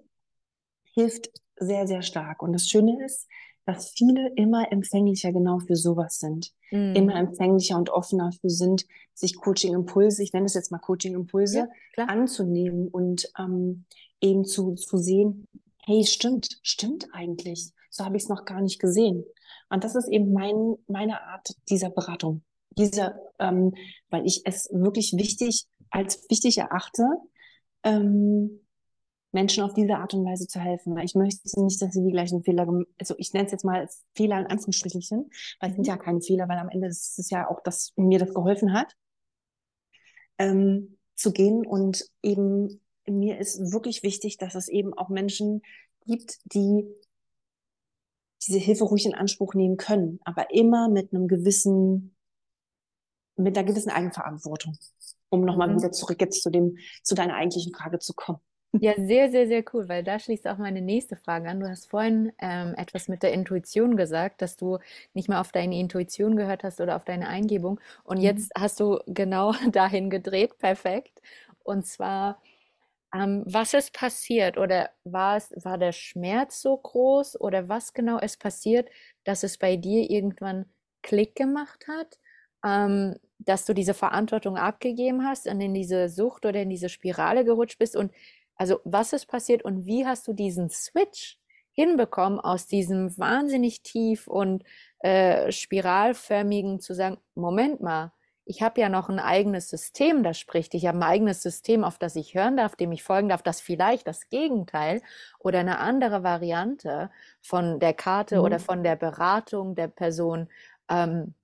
hilft 0.94 1.30
sehr, 1.56 1.86
sehr 1.86 2.02
stark. 2.02 2.42
Und 2.42 2.54
das 2.54 2.68
Schöne 2.68 3.04
ist, 3.04 3.28
dass 3.64 3.90
viele 3.90 4.32
immer 4.34 4.72
empfänglicher 4.72 5.32
genau 5.32 5.58
für 5.60 5.76
sowas 5.76 6.18
sind. 6.18 6.50
Mm. 6.70 6.94
Immer 6.94 7.14
empfänglicher 7.16 7.76
und 7.76 7.90
offener 7.90 8.30
für 8.40 8.50
sind, 8.50 8.84
sich 9.14 9.36
Coaching-Impulse, 9.36 10.22
ich 10.22 10.32
nenne 10.32 10.46
es 10.46 10.54
jetzt 10.54 10.72
mal 10.72 10.78
Coaching-Impulse, 10.78 11.68
ja, 11.96 12.04
anzunehmen 12.06 12.88
und 12.88 13.30
ähm, 13.38 13.84
eben 14.20 14.44
zu, 14.44 14.74
zu 14.74 14.96
sehen, 14.96 15.46
hey, 15.84 16.04
stimmt, 16.04 16.58
stimmt 16.62 17.08
eigentlich. 17.12 17.72
So 17.90 18.04
habe 18.04 18.16
ich 18.16 18.24
es 18.24 18.28
noch 18.28 18.44
gar 18.44 18.60
nicht 18.60 18.80
gesehen. 18.80 19.24
Und 19.68 19.84
das 19.84 19.94
ist 19.94 20.08
eben 20.08 20.32
mein, 20.32 20.76
meine 20.86 21.22
Art 21.22 21.54
dieser 21.68 21.90
Beratung. 21.90 22.42
Dieser, 22.70 23.18
ähm, 23.38 23.74
weil 24.08 24.26
ich 24.26 24.42
es 24.44 24.68
wirklich 24.72 25.12
wichtig, 25.16 25.66
als 25.90 26.24
wichtig 26.30 26.58
erachte, 26.58 27.04
ähm, 27.82 28.61
Menschen 29.32 29.64
auf 29.64 29.72
diese 29.72 29.96
Art 29.96 30.14
und 30.14 30.24
Weise 30.24 30.46
zu 30.46 30.60
helfen. 30.60 30.96
Ich 30.98 31.14
möchte 31.14 31.42
nicht, 31.62 31.80
dass 31.82 31.92
sie 31.92 32.04
die 32.04 32.12
gleichen 32.12 32.44
Fehler, 32.44 32.68
also 32.98 33.14
ich 33.18 33.32
nenne 33.32 33.46
es 33.46 33.52
jetzt 33.52 33.64
mal 33.64 33.88
Fehler 34.14 34.38
in 34.38 34.46
Anführungsstrichen, 34.46 35.30
weil 35.60 35.70
es 35.70 35.76
sind 35.76 35.86
ja 35.86 35.96
keine 35.96 36.20
Fehler, 36.20 36.48
weil 36.48 36.58
am 36.58 36.68
Ende 36.68 36.88
ist 36.88 37.18
es 37.18 37.30
ja 37.30 37.48
auch, 37.48 37.62
dass 37.62 37.92
mir 37.96 38.18
das 38.18 38.34
geholfen 38.34 38.72
hat, 38.72 38.94
ähm, 40.38 40.98
zu 41.14 41.32
gehen 41.32 41.66
und 41.66 42.06
eben 42.22 42.80
mir 43.06 43.38
ist 43.38 43.72
wirklich 43.72 44.02
wichtig, 44.02 44.36
dass 44.36 44.54
es 44.54 44.68
eben 44.68 44.94
auch 44.94 45.08
Menschen 45.08 45.62
gibt, 46.06 46.38
die 46.52 46.86
diese 48.46 48.58
Hilfe 48.58 48.84
ruhig 48.84 49.06
in 49.06 49.14
Anspruch 49.14 49.54
nehmen 49.54 49.76
können, 49.76 50.20
aber 50.24 50.52
immer 50.52 50.88
mit 50.88 51.12
einem 51.12 51.28
gewissen, 51.28 52.14
mit 53.36 53.56
einer 53.56 53.66
gewissen 53.66 53.90
Eigenverantwortung, 53.90 54.76
um 55.30 55.44
nochmal 55.44 55.68
mhm. 55.68 55.78
wieder 55.78 55.92
zurück 55.92 56.20
jetzt 56.20 56.42
zu 56.42 56.50
dem, 56.50 56.76
zu 57.02 57.14
deiner 57.14 57.34
eigentlichen 57.34 57.72
Frage 57.72 57.98
zu 57.98 58.14
kommen. 58.14 58.40
Ja, 58.80 58.94
sehr, 58.96 59.30
sehr, 59.30 59.46
sehr 59.46 59.62
cool, 59.74 59.88
weil 59.88 60.02
da 60.02 60.18
schließt 60.18 60.48
auch 60.48 60.56
meine 60.56 60.80
nächste 60.80 61.14
Frage 61.16 61.48
an. 61.50 61.60
Du 61.60 61.68
hast 61.68 61.86
vorhin 61.90 62.32
ähm, 62.38 62.74
etwas 62.76 63.06
mit 63.06 63.22
der 63.22 63.32
Intuition 63.34 63.96
gesagt, 63.96 64.40
dass 64.40 64.56
du 64.56 64.78
nicht 65.12 65.28
mehr 65.28 65.40
auf 65.42 65.52
deine 65.52 65.78
Intuition 65.78 66.36
gehört 66.36 66.64
hast 66.64 66.80
oder 66.80 66.96
auf 66.96 67.04
deine 67.04 67.28
Eingebung. 67.28 67.80
Und 68.02 68.16
mhm. 68.18 68.24
jetzt 68.24 68.50
hast 68.56 68.80
du 68.80 68.98
genau 69.06 69.52
dahin 69.72 70.08
gedreht, 70.08 70.58
perfekt. 70.58 71.20
Und 71.62 71.86
zwar, 71.86 72.40
ähm, 73.14 73.44
was 73.46 73.74
ist 73.74 73.92
passiert 73.94 74.58
oder 74.58 74.90
war 75.04 75.36
es, 75.36 75.52
war 75.64 75.78
der 75.78 75.92
Schmerz 75.92 76.62
so 76.62 76.76
groß 76.76 77.40
oder 77.40 77.68
was 77.68 77.92
genau 77.94 78.18
ist 78.18 78.40
passiert, 78.40 78.88
dass 79.24 79.42
es 79.44 79.58
bei 79.58 79.76
dir 79.76 80.10
irgendwann 80.10 80.66
Klick 81.02 81.36
gemacht 81.36 81.86
hat? 81.88 82.18
Ähm, 82.64 83.16
dass 83.38 83.64
du 83.64 83.74
diese 83.74 83.94
Verantwortung 83.94 84.56
abgegeben 84.56 85.24
hast 85.26 85.48
und 85.48 85.60
in 85.60 85.74
diese 85.74 86.08
Sucht 86.08 86.46
oder 86.46 86.62
in 86.62 86.70
diese 86.70 86.88
Spirale 86.88 87.44
gerutscht 87.44 87.78
bist 87.78 87.96
und 87.96 88.12
also 88.56 88.80
was 88.84 89.12
ist 89.12 89.26
passiert 89.26 89.64
und 89.64 89.86
wie 89.86 90.06
hast 90.06 90.26
du 90.28 90.32
diesen 90.32 90.70
Switch 90.70 91.38
hinbekommen 91.72 92.38
aus 92.38 92.66
diesem 92.66 93.16
wahnsinnig 93.18 93.82
tief 93.82 94.28
und 94.28 94.62
äh, 95.00 95.50
spiralförmigen 95.50 96.80
zu 96.80 96.94
sagen, 96.94 97.18
Moment 97.34 97.80
mal, 97.80 98.12
ich 98.44 98.60
habe 98.60 98.80
ja 98.80 98.88
noch 98.88 99.08
ein 99.08 99.20
eigenes 99.20 99.68
System, 99.68 100.22
das 100.22 100.38
spricht. 100.38 100.74
Ich 100.74 100.86
habe 100.86 100.98
ein 100.98 101.02
eigenes 101.02 101.42
System, 101.42 101.84
auf 101.84 101.98
das 101.98 102.16
ich 102.16 102.34
hören 102.34 102.56
darf, 102.56 102.74
dem 102.74 102.92
ich 102.92 103.02
folgen 103.02 103.28
darf, 103.28 103.42
das 103.42 103.60
vielleicht 103.60 104.06
das 104.06 104.28
Gegenteil 104.30 105.00
oder 105.38 105.60
eine 105.60 105.78
andere 105.78 106.22
Variante 106.22 107.10
von 107.40 107.78
der 107.78 107.94
Karte 107.94 108.38
mhm. 108.38 108.44
oder 108.44 108.58
von 108.58 108.82
der 108.82 108.96
Beratung 108.96 109.74
der 109.74 109.88
Person 109.88 110.48
ähm, 110.88 111.34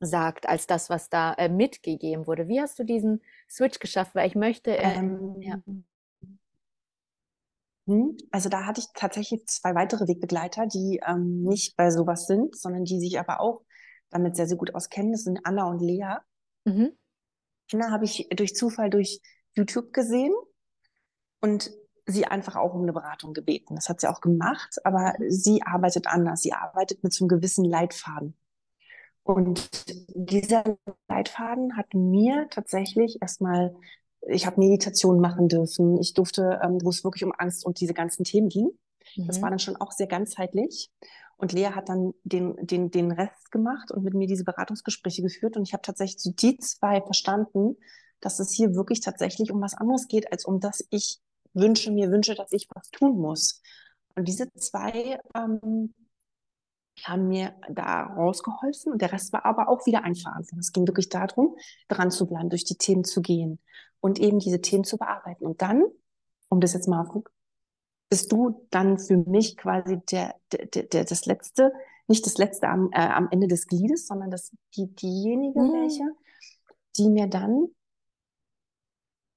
sagt, 0.00 0.48
als 0.48 0.66
das, 0.66 0.90
was 0.90 1.08
da 1.08 1.34
äh, 1.34 1.48
mitgegeben 1.48 2.26
wurde. 2.26 2.46
Wie 2.48 2.60
hast 2.60 2.78
du 2.78 2.84
diesen 2.84 3.20
Switch 3.50 3.78
geschafft? 3.80 4.14
Weil 4.14 4.28
ich 4.28 4.34
möchte. 4.34 4.76
Äh, 4.78 4.98
ähm, 4.98 5.36
ja. 5.40 5.56
Hm, 7.86 8.16
also 8.30 8.48
da 8.48 8.64
hatte 8.64 8.80
ich 8.80 8.86
tatsächlich 8.94 9.46
zwei 9.46 9.74
weitere 9.74 10.08
Wegbegleiter, 10.08 10.66
die 10.66 11.00
ähm, 11.06 11.42
nicht 11.42 11.76
bei 11.76 11.90
sowas 11.90 12.26
sind, 12.26 12.56
sondern 12.56 12.84
die 12.84 12.98
sich 12.98 13.18
aber 13.18 13.40
auch 13.40 13.62
damit 14.10 14.36
sehr, 14.36 14.46
sehr 14.46 14.56
gut 14.56 14.74
auskennen. 14.74 15.12
Das 15.12 15.24
sind 15.24 15.40
Anna 15.44 15.68
und 15.68 15.80
Lea. 15.80 16.16
Mhm. 16.64 16.96
Anna 17.72 17.90
habe 17.90 18.04
ich 18.04 18.28
durch 18.34 18.54
Zufall 18.54 18.90
durch 18.90 19.20
YouTube 19.54 19.92
gesehen 19.92 20.32
und 21.40 21.70
sie 22.06 22.26
einfach 22.26 22.56
auch 22.56 22.74
um 22.74 22.82
eine 22.82 22.92
Beratung 22.92 23.32
gebeten. 23.32 23.74
Das 23.74 23.88
hat 23.88 24.00
sie 24.00 24.08
auch 24.08 24.20
gemacht, 24.20 24.78
aber 24.84 25.14
sie 25.28 25.62
arbeitet 25.62 26.06
anders. 26.06 26.40
Sie 26.40 26.52
arbeitet 26.52 27.02
mit 27.02 27.12
so 27.12 27.24
einem 27.24 27.28
gewissen 27.28 27.64
Leitfaden. 27.64 28.34
Und 29.22 29.70
dieser 30.14 30.76
Leitfaden 31.08 31.76
hat 31.76 31.94
mir 31.94 32.46
tatsächlich 32.50 33.22
erstmal 33.22 33.74
ich 34.26 34.46
habe 34.46 34.60
Meditation 34.60 35.20
machen 35.20 35.48
dürfen. 35.48 35.98
Ich 35.98 36.14
durfte, 36.14 36.60
ähm, 36.62 36.78
wo 36.82 36.90
es 36.90 37.04
wirklich 37.04 37.24
um 37.24 37.32
Angst 37.36 37.64
und 37.64 37.80
diese 37.80 37.94
ganzen 37.94 38.24
Themen 38.24 38.48
ging. 38.48 38.70
Mhm. 39.16 39.26
Das 39.26 39.42
war 39.42 39.50
dann 39.50 39.58
schon 39.58 39.76
auch 39.76 39.92
sehr 39.92 40.06
ganzheitlich. 40.06 40.90
Und 41.36 41.52
Lea 41.52 41.70
hat 41.70 41.88
dann 41.88 42.14
den, 42.22 42.54
den, 42.60 42.90
den 42.90 43.10
Rest 43.10 43.50
gemacht 43.50 43.90
und 43.90 44.04
mit 44.04 44.14
mir 44.14 44.26
diese 44.26 44.44
Beratungsgespräche 44.44 45.22
geführt. 45.22 45.56
Und 45.56 45.66
ich 45.66 45.72
habe 45.72 45.82
tatsächlich 45.82 46.18
zu 46.18 46.32
die 46.32 46.56
zwei 46.58 47.00
verstanden, 47.00 47.76
dass 48.20 48.38
es 48.38 48.52
hier 48.52 48.74
wirklich 48.74 49.00
tatsächlich 49.00 49.50
um 49.50 49.60
was 49.60 49.74
anderes 49.74 50.08
geht, 50.08 50.30
als 50.32 50.44
um 50.44 50.60
das 50.60 50.84
ich 50.90 51.20
wünsche, 51.52 51.90
mir 51.90 52.10
wünsche, 52.10 52.34
dass 52.34 52.52
ich 52.52 52.68
was 52.74 52.90
tun 52.90 53.18
muss. 53.18 53.60
Und 54.16 54.28
diese 54.28 54.52
zwei 54.54 55.20
ähm, 55.34 55.92
haben 57.02 57.28
mir 57.28 57.54
da 57.68 58.04
rausgeholfen 58.04 58.92
und 58.92 59.02
der 59.02 59.12
Rest 59.12 59.32
war 59.32 59.44
aber 59.44 59.68
auch 59.68 59.84
wieder 59.86 60.04
Einverantwortung. 60.04 60.60
Es 60.60 60.72
ging 60.72 60.86
wirklich 60.86 61.08
darum, 61.08 61.56
dran 61.88 62.10
zu 62.10 62.26
bleiben, 62.26 62.50
durch 62.50 62.64
die 62.64 62.76
Themen 62.76 63.04
zu 63.04 63.20
gehen 63.20 63.58
und 64.00 64.20
eben 64.20 64.38
diese 64.38 64.60
Themen 64.60 64.84
zu 64.84 64.96
bearbeiten. 64.96 65.44
Und 65.46 65.60
dann, 65.60 65.82
um 66.48 66.60
das 66.60 66.72
jetzt 66.74 66.88
mal 66.88 67.04
bist 68.08 68.30
du 68.30 68.66
dann 68.70 68.98
für 68.98 69.16
mich 69.16 69.56
quasi 69.56 69.98
der, 70.10 70.36
der, 70.52 70.84
der 70.84 71.04
das 71.04 71.26
letzte, 71.26 71.72
nicht 72.06 72.24
das 72.26 72.38
letzte 72.38 72.68
am, 72.68 72.90
äh, 72.92 72.98
am 72.98 73.28
Ende 73.30 73.48
des 73.48 73.66
Gliedes, 73.66 74.06
sondern 74.06 74.30
das, 74.30 74.52
die, 74.76 74.86
diejenige 74.94 75.58
mhm. 75.58 75.72
welche, 75.72 76.04
die 76.96 77.08
mir 77.08 77.26
dann 77.26 77.68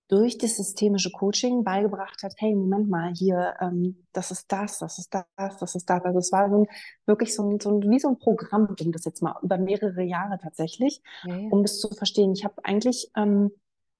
durch 0.07 0.37
das 0.37 0.55
systemische 0.55 1.11
Coaching 1.11 1.63
beigebracht 1.63 2.23
hat, 2.23 2.33
hey, 2.37 2.55
Moment 2.55 2.89
mal, 2.89 3.13
hier, 3.13 3.55
ähm, 3.59 4.05
das 4.13 4.31
ist 4.31 4.51
das, 4.51 4.79
das 4.79 4.99
ist 4.99 5.13
das, 5.13 5.57
das 5.59 5.75
ist 5.75 5.89
das. 5.89 6.03
Also 6.03 6.19
es 6.19 6.31
war 6.31 6.49
so 6.49 6.63
ein, 6.63 6.67
wirklich 7.05 7.35
so 7.35 7.43
ein, 7.43 7.59
so 7.59 7.71
ein, 7.71 7.89
wie 7.89 7.99
so 7.99 8.09
ein 8.09 8.17
Programm, 8.17 8.73
um 8.79 8.91
das 8.91 9.03
jetzt 9.05 9.21
mal 9.21 9.35
über 9.41 9.57
mehrere 9.57 10.03
Jahre 10.03 10.37
tatsächlich, 10.41 11.01
ja, 11.25 11.35
ja. 11.35 11.49
um 11.49 11.61
das 11.61 11.79
zu 11.79 11.89
verstehen. 11.89 12.31
Ich 12.31 12.45
habe 12.45 12.55
eigentlich 12.63 13.11
ähm, 13.17 13.51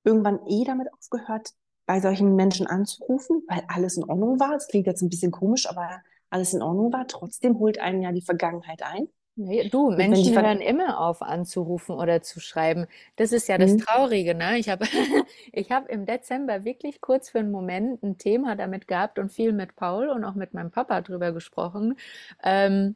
irgendwann 0.04 0.40
eh 0.48 0.64
damit 0.64 0.88
aufgehört, 0.94 1.52
bei 1.86 2.00
solchen 2.02 2.36
Menschen 2.36 2.68
anzurufen, 2.68 3.44
weil 3.48 3.64
alles 3.68 3.98
in 3.98 4.04
Ordnung 4.04 4.40
war. 4.40 4.56
Es 4.56 4.68
klingt 4.68 4.88
jetzt 4.88 5.02
ein 5.02 5.10
bisschen 5.10 5.32
komisch, 5.32 5.70
aber 5.70 6.02
alles 6.30 6.54
in 6.54 6.62
Ordnung 6.62 6.92
war. 6.94 7.08
Trotzdem 7.08 7.60
holt 7.60 7.80
einen 7.80 8.02
ja 8.02 8.12
die 8.12 8.22
Vergangenheit 8.22 8.82
ein. 8.84 9.08
Nee, 9.40 9.70
du, 9.70 9.92
Menschen 9.92 10.36
hören 10.36 10.62
immer 10.62 11.00
auf 11.00 11.22
anzurufen 11.22 11.96
oder 11.96 12.24
zu 12.24 12.40
schreiben. 12.40 12.88
Das 13.18 13.32
ist 13.32 13.48
ja 13.48 13.60
das 13.60 13.74
mhm. 13.74 13.78
Traurige, 13.80 14.34
ne? 14.34 14.58
Ich 14.58 14.68
habe 14.68 14.86
ich 15.54 15.72
hab 15.72 15.88
im 15.90 16.08
Dezember 16.08 16.66
wirklich 16.66 17.02
kurz 17.02 17.30
für 17.30 17.40
einen 17.40 17.52
Moment 17.52 18.02
ein 18.02 18.18
Thema 18.18 18.56
damit 18.56 18.88
gehabt 18.88 19.20
und 19.20 19.32
viel 19.32 19.54
mit 19.54 19.76
Paul 19.76 20.10
und 20.10 20.24
auch 20.24 20.34
mit 20.34 20.56
meinem 20.56 20.72
Papa 20.72 21.02
drüber 21.02 21.34
gesprochen, 21.34 21.98
ähm, 22.44 22.96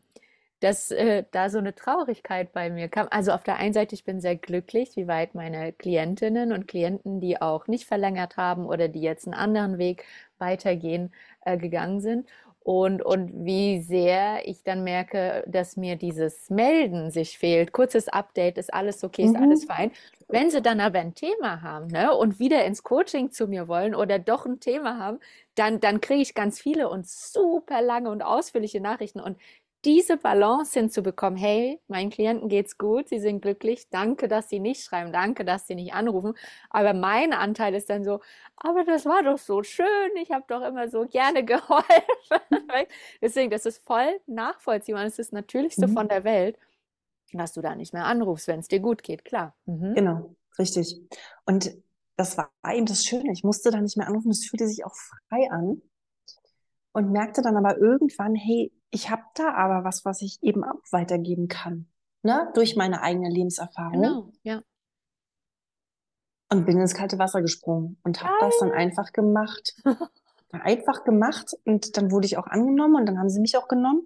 dass 0.61 0.89
äh, 0.89 1.25
da 1.29 1.51
so 1.51 1.59
eine 1.59 1.75
Traurigkeit 1.75 2.53
bei 2.53 2.71
mir 2.71 2.89
kam. 2.89 3.07
Also 3.11 3.33
auf 3.33 3.43
der 3.43 3.57
einen 3.57 3.73
Seite, 3.73 3.93
ich 3.93 4.03
bin 4.03 4.19
sehr 4.19 4.35
glücklich, 4.35 4.95
wie 4.95 5.07
weit 5.07 5.35
meine 5.35 5.73
Klientinnen 5.73 6.53
und 6.53 6.67
Klienten, 6.67 7.19
die 7.19 7.39
auch 7.39 7.67
nicht 7.67 7.85
verlängert 7.85 8.37
haben 8.37 8.65
oder 8.65 8.87
die 8.87 9.01
jetzt 9.01 9.27
einen 9.27 9.35
anderen 9.35 9.77
Weg 9.77 10.05
weitergehen, 10.39 11.13
äh, 11.45 11.57
gegangen 11.57 12.01
sind 12.01 12.27
und, 12.63 13.01
und 13.01 13.45
wie 13.45 13.81
sehr 13.81 14.47
ich 14.47 14.63
dann 14.63 14.83
merke, 14.83 15.43
dass 15.47 15.77
mir 15.77 15.95
dieses 15.95 16.49
Melden 16.51 17.09
sich 17.09 17.39
fehlt. 17.39 17.71
Kurzes 17.71 18.07
Update, 18.07 18.59
ist 18.59 18.71
alles 18.71 19.03
okay, 19.03 19.23
ist 19.23 19.35
mhm. 19.35 19.43
alles 19.43 19.65
fein. 19.65 19.91
Wenn 20.27 20.51
sie 20.51 20.61
dann 20.61 20.79
aber 20.79 20.99
ein 20.99 21.15
Thema 21.15 21.63
haben 21.63 21.87
ne, 21.87 22.15
und 22.15 22.39
wieder 22.39 22.63
ins 22.63 22.83
Coaching 22.83 23.31
zu 23.31 23.47
mir 23.47 23.67
wollen 23.67 23.95
oder 23.95 24.19
doch 24.19 24.45
ein 24.45 24.59
Thema 24.59 24.99
haben, 24.99 25.19
dann, 25.55 25.79
dann 25.79 26.01
kriege 26.01 26.21
ich 26.21 26.35
ganz 26.35 26.61
viele 26.61 26.87
und 26.87 27.07
super 27.07 27.81
lange 27.81 28.09
und 28.11 28.21
ausführliche 28.21 28.79
Nachrichten. 28.79 29.19
Und 29.19 29.37
diese 29.83 30.17
Balance 30.17 30.79
hinzubekommen, 30.79 31.37
hey, 31.37 31.79
meinen 31.87 32.09
Klienten 32.09 32.49
geht's 32.49 32.77
gut, 32.77 33.09
sie 33.09 33.19
sind 33.19 33.41
glücklich, 33.41 33.89
danke, 33.89 34.27
dass 34.27 34.49
sie 34.49 34.59
nicht 34.59 34.83
schreiben, 34.83 35.11
danke, 35.11 35.43
dass 35.43 35.67
sie 35.67 35.75
nicht 35.75 35.93
anrufen. 35.93 36.33
Aber 36.69 36.93
mein 36.93 37.33
Anteil 37.33 37.73
ist 37.73 37.89
dann 37.89 38.03
so, 38.03 38.19
aber 38.57 38.83
das 38.83 39.05
war 39.05 39.23
doch 39.23 39.37
so 39.37 39.63
schön, 39.63 40.11
ich 40.21 40.31
habe 40.31 40.45
doch 40.47 40.61
immer 40.61 40.89
so 40.89 41.07
gerne 41.07 41.43
geholfen. 41.45 41.87
Deswegen, 43.21 43.49
das 43.49 43.65
ist 43.65 43.83
voll 43.83 44.19
nachvollziehbar, 44.27 45.03
das 45.03 45.17
ist 45.17 45.29
das 45.29 45.31
Natürlichste 45.31 45.87
mhm. 45.87 45.93
von 45.93 46.07
der 46.07 46.23
Welt. 46.23 46.57
dass 47.33 47.53
du 47.53 47.61
da 47.61 47.75
nicht 47.75 47.93
mehr 47.93 48.05
anrufst, 48.05 48.47
wenn 48.47 48.59
es 48.59 48.67
dir 48.67 48.79
gut 48.79 49.01
geht, 49.03 49.25
klar. 49.25 49.55
Mhm. 49.65 49.95
Genau, 49.95 50.35
richtig. 50.59 51.01
Und 51.45 51.75
das 52.17 52.37
war 52.37 52.51
eben 52.71 52.85
das 52.85 53.03
Schöne. 53.05 53.31
Ich 53.31 53.43
musste 53.43 53.71
da 53.71 53.81
nicht 53.81 53.97
mehr 53.97 54.07
anrufen, 54.07 54.29
es 54.29 54.45
fühlte 54.45 54.67
sich 54.67 54.85
auch 54.85 54.93
frei 54.93 55.49
an 55.49 55.81
und 56.93 57.11
merkte 57.11 57.41
dann 57.41 57.57
aber 57.57 57.77
irgendwann, 57.77 58.35
hey, 58.35 58.71
ich 58.89 59.09
habe 59.09 59.23
da 59.35 59.53
aber 59.53 59.83
was, 59.83 60.05
was 60.05 60.21
ich 60.21 60.41
eben 60.41 60.63
auch 60.63 60.81
weitergeben 60.91 61.47
kann, 61.47 61.87
ne? 62.23 62.51
durch 62.53 62.75
meine 62.75 63.01
eigene 63.01 63.29
Lebenserfahrung. 63.29 64.01
Genau, 64.01 64.31
ja. 64.43 64.61
Und 66.49 66.65
bin 66.65 66.79
ins 66.79 66.93
kalte 66.93 67.17
Wasser 67.17 67.41
gesprungen 67.41 67.97
und 68.03 68.21
habe 68.21 68.33
das 68.41 68.57
dann 68.59 68.71
einfach 68.71 69.13
gemacht. 69.13 69.75
einfach 70.51 71.05
gemacht 71.05 71.55
und 71.63 71.95
dann 71.95 72.11
wurde 72.11 72.25
ich 72.25 72.37
auch 72.37 72.47
angenommen 72.47 72.95
und 72.95 73.05
dann 73.05 73.19
haben 73.19 73.29
sie 73.29 73.39
mich 73.39 73.55
auch 73.57 73.69
genommen. 73.69 74.01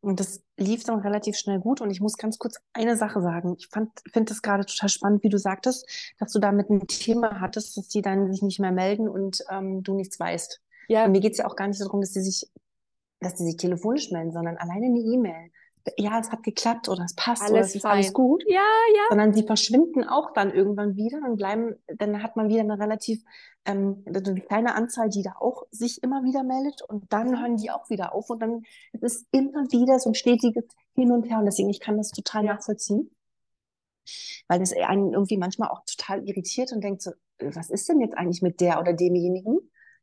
Und 0.00 0.20
das 0.20 0.42
lief 0.56 0.84
dann 0.84 1.00
relativ 1.00 1.36
schnell 1.36 1.58
gut. 1.58 1.80
Und 1.80 1.90
ich 1.90 2.00
muss 2.00 2.16
ganz 2.16 2.38
kurz 2.38 2.56
eine 2.72 2.96
Sache 2.96 3.20
sagen. 3.20 3.56
Ich 3.58 3.68
finde 3.68 3.90
das 4.26 4.42
gerade 4.42 4.64
total 4.64 4.88
spannend, 4.88 5.24
wie 5.24 5.28
du 5.28 5.38
sagtest, 5.38 5.88
dass 6.18 6.32
du 6.32 6.38
damit 6.38 6.70
ein 6.70 6.86
Thema 6.86 7.40
hattest, 7.40 7.76
dass 7.76 7.88
die 7.88 8.02
dann 8.02 8.32
sich 8.32 8.42
nicht 8.42 8.60
mehr 8.60 8.70
melden 8.70 9.08
und 9.08 9.42
ähm, 9.50 9.82
du 9.82 9.94
nichts 9.94 10.20
weißt. 10.20 10.60
Ja. 10.88 11.04
Und 11.04 11.12
mir 11.12 11.20
geht 11.20 11.32
es 11.32 11.38
ja 11.38 11.46
auch 11.46 11.56
gar 11.56 11.68
nicht 11.68 11.80
darum, 11.80 12.00
dass 12.00 12.12
sie 12.12 12.22
sich, 12.22 12.50
dass 13.20 13.34
die 13.34 13.44
sich 13.44 13.56
telefonisch 13.56 14.10
melden, 14.10 14.32
sondern 14.32 14.56
alleine 14.56 14.86
eine 14.86 14.98
E-Mail 14.98 15.50
ja, 15.96 16.18
es 16.18 16.30
hat 16.30 16.42
geklappt 16.42 16.88
oder 16.88 17.04
es 17.04 17.14
passt 17.14 17.42
alles 17.42 17.52
oder 17.52 17.60
es 17.60 17.74
ist 17.74 17.82
fein. 17.82 17.92
alles 17.92 18.12
gut. 18.12 18.44
Ja, 18.46 18.60
ja. 18.94 19.02
Sondern 19.08 19.32
sie 19.32 19.44
verschwinden 19.44 20.04
auch 20.04 20.32
dann 20.32 20.52
irgendwann 20.52 20.96
wieder 20.96 21.18
und 21.24 21.36
bleiben, 21.36 21.76
dann 21.86 22.22
hat 22.22 22.36
man 22.36 22.48
wieder 22.48 22.60
eine 22.60 22.78
relativ 22.78 23.22
ähm, 23.64 24.02
eine 24.06 24.40
kleine 24.40 24.74
Anzahl, 24.74 25.08
die 25.08 25.22
da 25.22 25.34
auch 25.38 25.64
sich 25.70 26.02
immer 26.02 26.24
wieder 26.24 26.42
meldet 26.42 26.82
und 26.82 27.12
dann 27.12 27.40
hören 27.40 27.56
die 27.56 27.70
auch 27.70 27.88
wieder 27.90 28.14
auf 28.14 28.30
und 28.30 28.40
dann 28.40 28.62
es 28.92 29.02
ist 29.02 29.26
immer 29.30 29.64
wieder 29.70 29.98
so 29.98 30.10
ein 30.10 30.14
stetiges 30.14 30.64
Hin 30.94 31.12
und 31.12 31.24
Her 31.28 31.38
und 31.38 31.46
deswegen 31.46 31.70
ich 31.70 31.80
kann 31.80 31.96
das 31.96 32.10
total 32.10 32.44
ja. 32.44 32.54
nachvollziehen, 32.54 33.10
weil 34.48 34.58
das 34.58 34.72
einen 34.72 35.12
irgendwie 35.12 35.38
manchmal 35.38 35.68
auch 35.70 35.82
total 35.84 36.26
irritiert 36.26 36.72
und 36.72 36.82
denkt 36.82 37.02
so, 37.02 37.12
was 37.40 37.70
ist 37.70 37.88
denn 37.88 38.00
jetzt 38.00 38.16
eigentlich 38.16 38.42
mit 38.42 38.60
der 38.60 38.80
oder 38.80 38.92
demjenigen? 38.92 39.58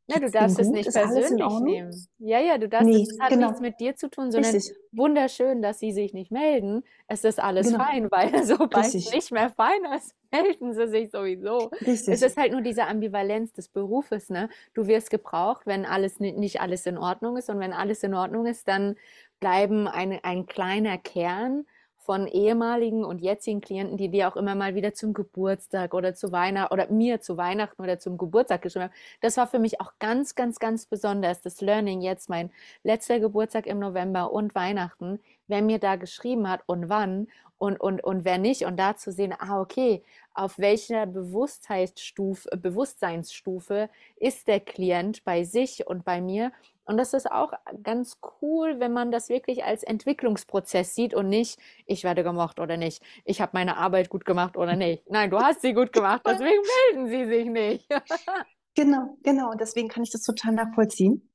Ja, 0.08 0.20
du 0.20 0.30
darfst 0.30 0.58
es 0.60 0.68
nicht 0.68 0.92
persönlich 0.92 1.60
nehmen. 1.60 2.06
Ja, 2.18 2.38
ja, 2.38 2.58
du 2.58 2.68
darfst, 2.68 2.86
nee, 2.86 3.02
es 3.02 3.18
hat 3.20 3.30
genau. 3.30 3.48
nichts 3.48 3.60
mit 3.60 3.80
dir 3.80 3.96
zu 3.96 4.08
tun, 4.08 4.30
sondern 4.30 4.54
Richtig. 4.54 4.76
wunderschön, 4.92 5.62
dass 5.62 5.80
sie 5.80 5.90
sich 5.90 6.14
nicht 6.14 6.30
melden. 6.30 6.84
Es 7.08 7.24
ist 7.24 7.40
alles 7.40 7.72
genau. 7.72 7.84
fein, 7.84 8.08
weil 8.10 8.30
sobald 8.44 8.94
es 8.94 9.10
nicht 9.12 9.32
mehr 9.32 9.50
fein 9.50 9.84
ist, 9.96 10.14
melden 10.32 10.74
sie 10.74 10.86
sich 10.86 11.10
sowieso. 11.10 11.70
Richtig. 11.84 12.14
Es 12.14 12.22
ist 12.22 12.36
halt 12.36 12.52
nur 12.52 12.60
diese 12.60 12.86
Ambivalenz 12.86 13.52
des 13.52 13.68
Berufes, 13.68 14.30
ne? 14.30 14.48
Du 14.74 14.86
wirst 14.86 15.10
gebraucht, 15.10 15.66
wenn 15.66 15.84
alles 15.84 16.20
nicht 16.20 16.60
alles 16.60 16.86
in 16.86 16.98
Ordnung 16.98 17.36
ist 17.36 17.50
und 17.50 17.58
wenn 17.58 17.72
alles 17.72 18.04
in 18.04 18.14
Ordnung 18.14 18.46
ist, 18.46 18.68
dann 18.68 18.94
bleiben 19.40 19.88
ein, 19.88 20.20
ein 20.22 20.46
kleiner 20.46 20.98
Kern 20.98 21.66
von 22.06 22.28
ehemaligen 22.28 23.04
und 23.04 23.20
jetzigen 23.20 23.60
Klienten, 23.60 23.96
die 23.96 24.08
dir 24.08 24.28
auch 24.28 24.36
immer 24.36 24.54
mal 24.54 24.76
wieder 24.76 24.94
zum 24.94 25.12
Geburtstag 25.12 25.92
oder 25.92 26.14
zu 26.14 26.30
Weihnachten 26.30 26.72
oder 26.72 26.88
mir 26.88 27.20
zu 27.20 27.36
Weihnachten 27.36 27.82
oder 27.82 27.98
zum 27.98 28.16
Geburtstag 28.16 28.62
geschrieben 28.62 28.84
haben. 28.84 28.94
Das 29.20 29.36
war 29.36 29.48
für 29.48 29.58
mich 29.58 29.80
auch 29.80 29.92
ganz, 29.98 30.36
ganz, 30.36 30.60
ganz 30.60 30.86
besonders. 30.86 31.42
Das 31.42 31.60
Learning 31.60 32.00
jetzt, 32.00 32.28
mein 32.30 32.50
letzter 32.84 33.18
Geburtstag 33.18 33.66
im 33.66 33.80
November 33.80 34.32
und 34.32 34.54
Weihnachten, 34.54 35.18
wer 35.48 35.62
mir 35.62 35.80
da 35.80 35.96
geschrieben 35.96 36.48
hat 36.48 36.62
und 36.66 36.88
wann 36.88 37.26
und, 37.58 37.80
und, 37.80 38.02
und 38.04 38.24
wer 38.24 38.38
nicht. 38.38 38.64
Und 38.64 38.76
da 38.76 38.96
zu 38.96 39.10
sehen, 39.10 39.34
ah, 39.36 39.60
okay, 39.60 40.02
auf 40.32 40.58
welcher 40.58 41.06
Bewusstseinsstufe, 41.06 42.56
Bewusstseinsstufe 42.56 43.90
ist 44.16 44.46
der 44.46 44.60
Klient 44.60 45.24
bei 45.24 45.44
sich 45.44 45.86
und 45.86 46.04
bei 46.04 46.20
mir 46.20 46.52
und 46.86 46.96
das 46.96 47.12
ist 47.12 47.30
auch 47.30 47.52
ganz 47.82 48.18
cool, 48.40 48.78
wenn 48.78 48.92
man 48.92 49.10
das 49.10 49.28
wirklich 49.28 49.64
als 49.64 49.82
Entwicklungsprozess 49.82 50.94
sieht 50.94 51.14
und 51.14 51.28
nicht, 51.28 51.58
ich 51.84 52.04
werde 52.04 52.22
gemocht 52.22 52.60
oder 52.60 52.76
nicht, 52.76 53.02
ich 53.24 53.40
habe 53.40 53.50
meine 53.54 53.76
Arbeit 53.76 54.08
gut 54.08 54.24
gemacht 54.24 54.56
oder 54.56 54.76
nicht. 54.76 55.08
Nein, 55.10 55.30
du 55.30 55.38
hast 55.38 55.62
sie 55.62 55.74
gut 55.74 55.92
gemacht, 55.92 56.22
deswegen 56.24 56.62
melden 56.94 57.08
sie 57.08 57.24
sich 57.26 57.46
nicht. 57.46 57.88
genau, 58.74 59.18
genau. 59.22 59.50
Und 59.50 59.60
deswegen 59.60 59.88
kann 59.88 60.04
ich 60.04 60.10
das 60.10 60.22
total 60.22 60.52
nachvollziehen. 60.52 61.28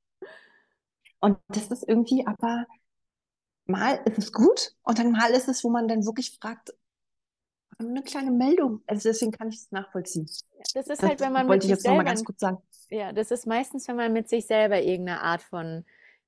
Und 1.20 1.38
das 1.48 1.68
ist 1.68 1.86
irgendwie 1.86 2.26
aber, 2.26 2.66
mal 3.66 4.00
ist 4.06 4.18
es 4.18 4.32
gut 4.32 4.74
und 4.82 4.98
dann 4.98 5.12
mal 5.12 5.30
ist 5.32 5.48
es, 5.48 5.62
wo 5.62 5.70
man 5.70 5.86
dann 5.86 6.04
wirklich 6.04 6.36
fragt, 6.40 6.74
eine 7.78 8.02
kleine 8.02 8.30
Meldung. 8.30 8.82
Also 8.86 9.08
deswegen 9.08 9.32
kann 9.32 9.48
ich 9.48 9.56
das 9.56 9.72
nachvollziehen. 9.72 10.28
Das 10.74 10.86
ist 10.86 11.02
halt, 11.02 11.20
wenn 11.20 11.32
man 11.32 11.48
wollte 11.48 11.66
mit 11.66 11.76
ich 11.76 11.78
jetzt 11.78 11.86
nochmal 11.86 12.04
ganz 12.04 12.24
kurz 12.24 12.40
sagen. 12.40 12.58
Ja, 12.90 13.12
das 13.12 13.30
ist 13.30 13.46
meistens, 13.46 13.88
wenn 13.88 13.96
man 13.96 14.12
mit 14.12 14.28
sich 14.28 14.46
selber 14.46 14.80
irgendeine 14.80 15.22
Art 15.22 15.42
von 15.42 15.84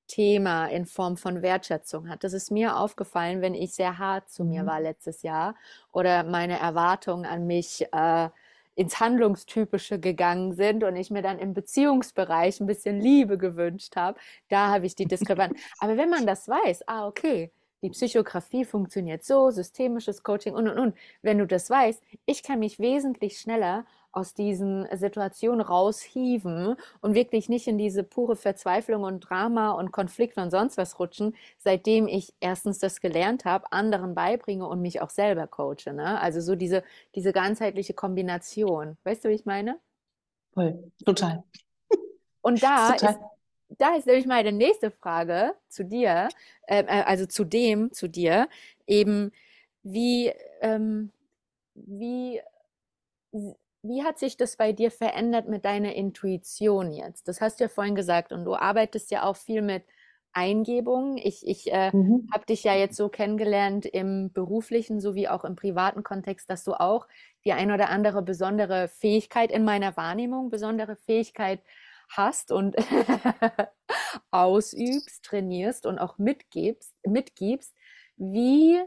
Thema 0.07 0.67
in 0.67 0.85
Form 0.85 1.17
von 1.17 1.41
Wertschätzung 1.41 2.09
hat. 2.09 2.23
Das 2.23 2.33
ist 2.33 2.51
mir 2.51 2.77
aufgefallen, 2.77 3.41
wenn 3.41 3.55
ich 3.55 3.73
sehr 3.73 3.97
hart 3.97 4.29
zu 4.29 4.43
mir 4.43 4.63
mhm. 4.63 4.67
war 4.67 4.81
letztes 4.81 5.23
Jahr 5.23 5.55
oder 5.91 6.23
meine 6.23 6.59
Erwartungen 6.59 7.25
an 7.25 7.47
mich 7.47 7.85
äh, 7.91 8.29
ins 8.75 8.99
Handlungstypische 8.99 9.99
gegangen 9.99 10.53
sind 10.53 10.83
und 10.83 10.95
ich 10.95 11.09
mir 11.09 11.21
dann 11.21 11.39
im 11.39 11.53
Beziehungsbereich 11.53 12.59
ein 12.59 12.67
bisschen 12.67 12.99
Liebe 12.99 13.37
gewünscht 13.37 13.95
habe. 13.95 14.19
Da 14.49 14.67
habe 14.67 14.85
ich 14.85 14.95
die 14.95 15.05
Diskrepanz. 15.05 15.57
Aber 15.79 15.97
wenn 15.97 16.09
man 16.09 16.27
das 16.27 16.47
weiß, 16.47 16.87
ah, 16.87 17.07
okay, 17.07 17.51
die 17.81 17.89
Psychografie 17.89 18.65
funktioniert 18.65 19.23
so, 19.23 19.51
systemisches 19.51 20.23
Coaching 20.23 20.53
und 20.53 20.67
und 20.67 20.79
und. 20.79 20.97
Wenn 21.21 21.37
du 21.37 21.47
das 21.47 21.69
weißt, 21.69 22.01
ich 22.25 22.43
kann 22.43 22.59
mich 22.59 22.79
wesentlich 22.79 23.39
schneller 23.39 23.85
aus 24.15 24.33
diesen 24.33 24.87
Situationen 24.95 25.59
raushieven 25.59 26.77
und 27.01 27.15
wirklich 27.15 27.49
nicht 27.49 27.67
in 27.67 27.77
diese 27.77 28.03
pure 28.03 28.37
Verzweiflung 28.37 29.03
und 29.03 29.19
Drama 29.19 29.71
und 29.71 29.91
Konflikt 29.91 30.37
und 30.37 30.51
sonst 30.51 30.77
was 30.77 30.99
rutschen, 30.99 31.35
seitdem 31.57 32.07
ich 32.07 32.33
erstens 32.39 32.79
das 32.79 33.01
gelernt 33.01 33.43
habe, 33.43 33.71
anderen 33.71 34.15
beibringe 34.15 34.65
und 34.67 34.81
mich 34.81 35.01
auch 35.01 35.09
selber 35.09 35.47
coache. 35.47 35.93
Ne? 35.93 36.19
Also 36.19 36.39
so 36.39 36.55
diese, 36.55 36.81
diese 37.13 37.33
ganzheitliche 37.33 37.93
Kombination. 37.93 38.97
Weißt 39.03 39.25
du, 39.25 39.29
wie 39.29 39.33
ich 39.33 39.45
meine? 39.45 39.79
Voll, 40.53 40.91
total. 41.05 41.43
Und 42.41 42.63
da 42.63 42.93
total. 42.93 43.11
ist 43.11 43.19
da 43.69 43.95
ist 43.95 44.07
nämlich 44.07 44.25
meine 44.25 44.51
nächste 44.51 44.91
Frage 44.91 45.53
zu 45.67 45.83
dir, 45.85 46.29
ähm, 46.67 46.87
äh, 46.87 47.03
also 47.03 47.25
zu 47.25 47.43
dem, 47.43 47.91
zu 47.91 48.07
dir, 48.07 48.47
eben 48.87 49.31
wie, 49.83 50.31
ähm, 50.61 51.11
wie 51.75 52.41
wie 53.87 54.03
hat 54.03 54.17
sich 54.17 54.37
das 54.37 54.57
bei 54.57 54.71
dir 54.71 54.89
verändert 54.91 55.47
mit 55.47 55.63
deiner 55.65 55.93
Intuition 55.93 56.91
jetzt? 56.91 57.27
Das 57.27 57.39
hast 57.39 57.59
du 57.59 57.65
ja 57.65 57.69
vorhin 57.69 57.95
gesagt 57.95 58.31
und 58.31 58.43
du 58.45 58.55
arbeitest 58.55 59.11
ja 59.11 59.23
auch 59.23 59.35
viel 59.35 59.61
mit 59.61 59.83
Eingebungen. 60.33 61.17
Ich, 61.17 61.47
ich 61.47 61.71
äh, 61.71 61.95
mhm. 61.95 62.27
habe 62.33 62.45
dich 62.45 62.63
ja 62.63 62.73
jetzt 62.73 62.97
so 62.97 63.09
kennengelernt 63.09 63.85
im 63.85 64.31
beruflichen 64.33 64.99
sowie 64.99 65.27
auch 65.27 65.45
im 65.45 65.55
privaten 65.55 66.03
Kontext, 66.03 66.49
dass 66.49 66.63
du 66.63 66.73
auch 66.73 67.07
die 67.45 67.53
ein 67.53 67.71
oder 67.71 67.89
andere 67.89 68.21
besondere 68.21 68.87
Fähigkeit 68.87 69.51
in 69.51 69.63
meiner 69.63 69.95
Wahrnehmung, 69.95 70.49
besondere 70.49 70.95
Fähigkeit 70.95 71.61
hast 72.09 72.51
und 72.51 72.75
ausübst, 74.31 75.23
trainierst 75.23 75.85
und 75.85 75.99
auch 75.99 76.17
mitgibst, 76.17 76.93
mitgibst. 77.05 77.73
Wie 78.17 78.79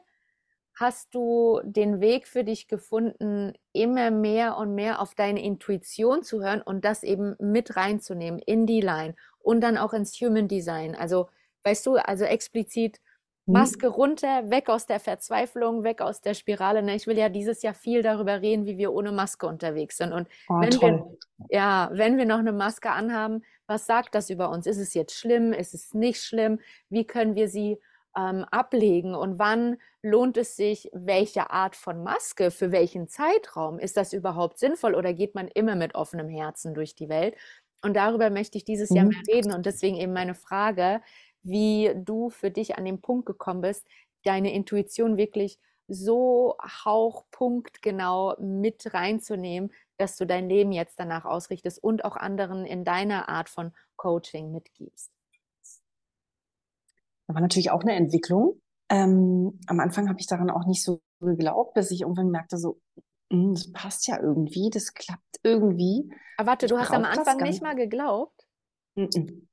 hast 0.79 1.15
du 1.15 1.61
den 1.65 2.01
Weg 2.01 2.29
für 2.29 2.45
dich 2.45 2.69
gefunden, 2.69 3.53
immer 3.73 4.11
mehr 4.11 4.57
und 4.57 4.75
mehr 4.75 5.01
auf 5.01 5.15
deine 5.15 5.43
Intuition 5.43 6.23
zu 6.23 6.43
hören 6.43 6.63
und 6.63 6.85
das 6.85 7.03
eben 7.03 7.35
mit 7.41 7.77
reinzunehmen 7.77 8.39
in 8.39 8.65
die 8.67 8.81
Line 8.81 9.17
und 9.41 9.61
dann 9.61 9.77
auch 9.77 9.93
ins 9.93 10.13
Human 10.21 10.47
Design. 10.47 10.95
Also, 10.95 11.29
weißt 11.65 11.85
du, 11.87 11.97
also 11.97 12.25
explizit. 12.25 13.01
Maske 13.49 13.89
runter, 13.89 14.51
weg 14.51 14.69
aus 14.69 14.87
der 14.87 15.01
Verzweiflung, 15.01 15.83
weg 15.83 16.01
aus 16.01 16.21
der 16.21 16.35
Spirale. 16.35 16.83
Ne? 16.83 16.95
Ich 16.95 17.07
will 17.07 17.19
ja 17.19 17.29
dieses 17.29 17.63
Jahr 17.63 17.75
viel 17.75 18.03
darüber 18.03 18.41
reden, 18.41 18.67
wie 18.67 18.79
wir 18.79 18.93
ohne 18.93 19.13
Maske 19.13 19.47
unterwegs 19.47 19.97
sind. 19.97 20.13
Und 20.13 20.29
oh, 20.49 20.61
wenn 20.61 20.81
wir, 20.81 21.17
ja, 21.49 21.91
wenn 21.93 22.17
wir 22.17 22.27
noch 22.27 22.39
eine 22.39 22.53
Maske 22.53 22.91
anhaben, 22.91 23.43
was 23.67 23.87
sagt 23.87 24.15
das 24.15 24.31
über 24.31 24.51
uns? 24.51 24.67
Ist 24.67 24.79
es 24.79 24.95
jetzt 24.95 25.15
schlimm? 25.15 25.53
Ist 25.53 25.75
es 25.75 25.95
nicht 25.95 26.23
schlimm? 26.23 26.61
Wie 26.91 27.07
können 27.07 27.35
wir 27.35 27.49
sie 27.49 27.79
ähm, 28.17 28.45
ablegen 28.51 29.15
und 29.15 29.39
wann 29.39 29.77
lohnt 30.03 30.37
es 30.37 30.57
sich, 30.57 30.89
welche 30.93 31.51
Art 31.51 31.77
von 31.77 32.03
Maske, 32.03 32.51
für 32.51 32.73
welchen 32.73 33.09
Zeitraum 33.09 33.79
ist 33.79 33.97
das 33.97 34.13
überhaupt 34.13 34.59
sinnvoll 34.59 34.95
oder 34.95 35.13
geht 35.13 35.35
man 35.35 35.49
immer 35.49 35.75
mit 35.75 35.95
offenem 35.95 36.29
Herzen 36.29 36.75
durch 36.75 36.95
die 36.95 37.09
Welt? 37.09 37.35
Und 37.83 37.95
darüber 37.95 38.31
möchte 38.31 38.59
ich 38.59 38.65
dieses 38.65 38.91
mhm. 38.91 38.97
Jahr 38.97 39.07
mehr 39.07 39.23
reden 39.29 39.53
und 39.53 39.67
deswegen 39.67 39.97
eben 39.97 40.13
meine 40.13 40.35
Frage, 40.35 41.01
wie 41.43 41.93
du 41.97 42.31
für 42.31 42.51
dich 42.51 42.77
an 42.77 42.85
den 42.85 43.01
Punkt 43.01 43.27
gekommen 43.27 43.61
bist, 43.61 43.87
deine 44.25 44.53
Intuition 44.53 45.17
wirklich 45.17 45.59
so 45.89 46.57
hauchpunktgenau 46.85 48.37
mit 48.39 48.93
reinzunehmen, 48.93 49.73
dass 49.97 50.17
du 50.17 50.27
dein 50.27 50.49
Leben 50.49 50.71
jetzt 50.73 51.01
danach 51.01 51.25
ausrichtest 51.25 51.83
und 51.83 52.05
auch 52.05 52.17
anderen 52.17 52.67
in 52.67 52.85
deiner 52.85 53.29
Art 53.29 53.49
von 53.49 53.73
Coaching 53.97 54.53
mitgibst. 54.53 55.11
Da 57.27 57.35
war 57.35 57.41
natürlich 57.41 57.71
auch 57.71 57.83
eine 57.83 57.95
Entwicklung. 57.95 58.61
Ähm, 58.91 59.59
am 59.67 59.81
Anfang 59.81 60.09
habe 60.09 60.21
ich 60.21 60.27
daran 60.27 60.51
auch 60.51 60.67
nicht 60.67 60.83
so 60.83 61.01
geglaubt, 61.21 61.75
bis 61.75 61.91
ich 61.91 62.03
irgendwann 62.03 62.31
merkte, 62.31 62.59
so, 62.59 62.81
mh, 63.31 63.55
das 63.55 63.73
passt 63.73 64.07
ja 64.07 64.21
irgendwie, 64.21 64.71
das 64.71 64.95
klappt 64.95 65.41
irgendwie. 65.43 66.11
Aber 66.37 66.51
warte, 66.51 66.67
ich 66.67 66.73
du 66.73 66.79
hast 66.79 66.93
am 66.93 67.05
Anfang 67.05 67.39
nicht 67.39 67.63
mal 67.63 67.75
geglaubt? 67.75 68.47
Mm 68.95 69.03
-mm. 69.05 69.48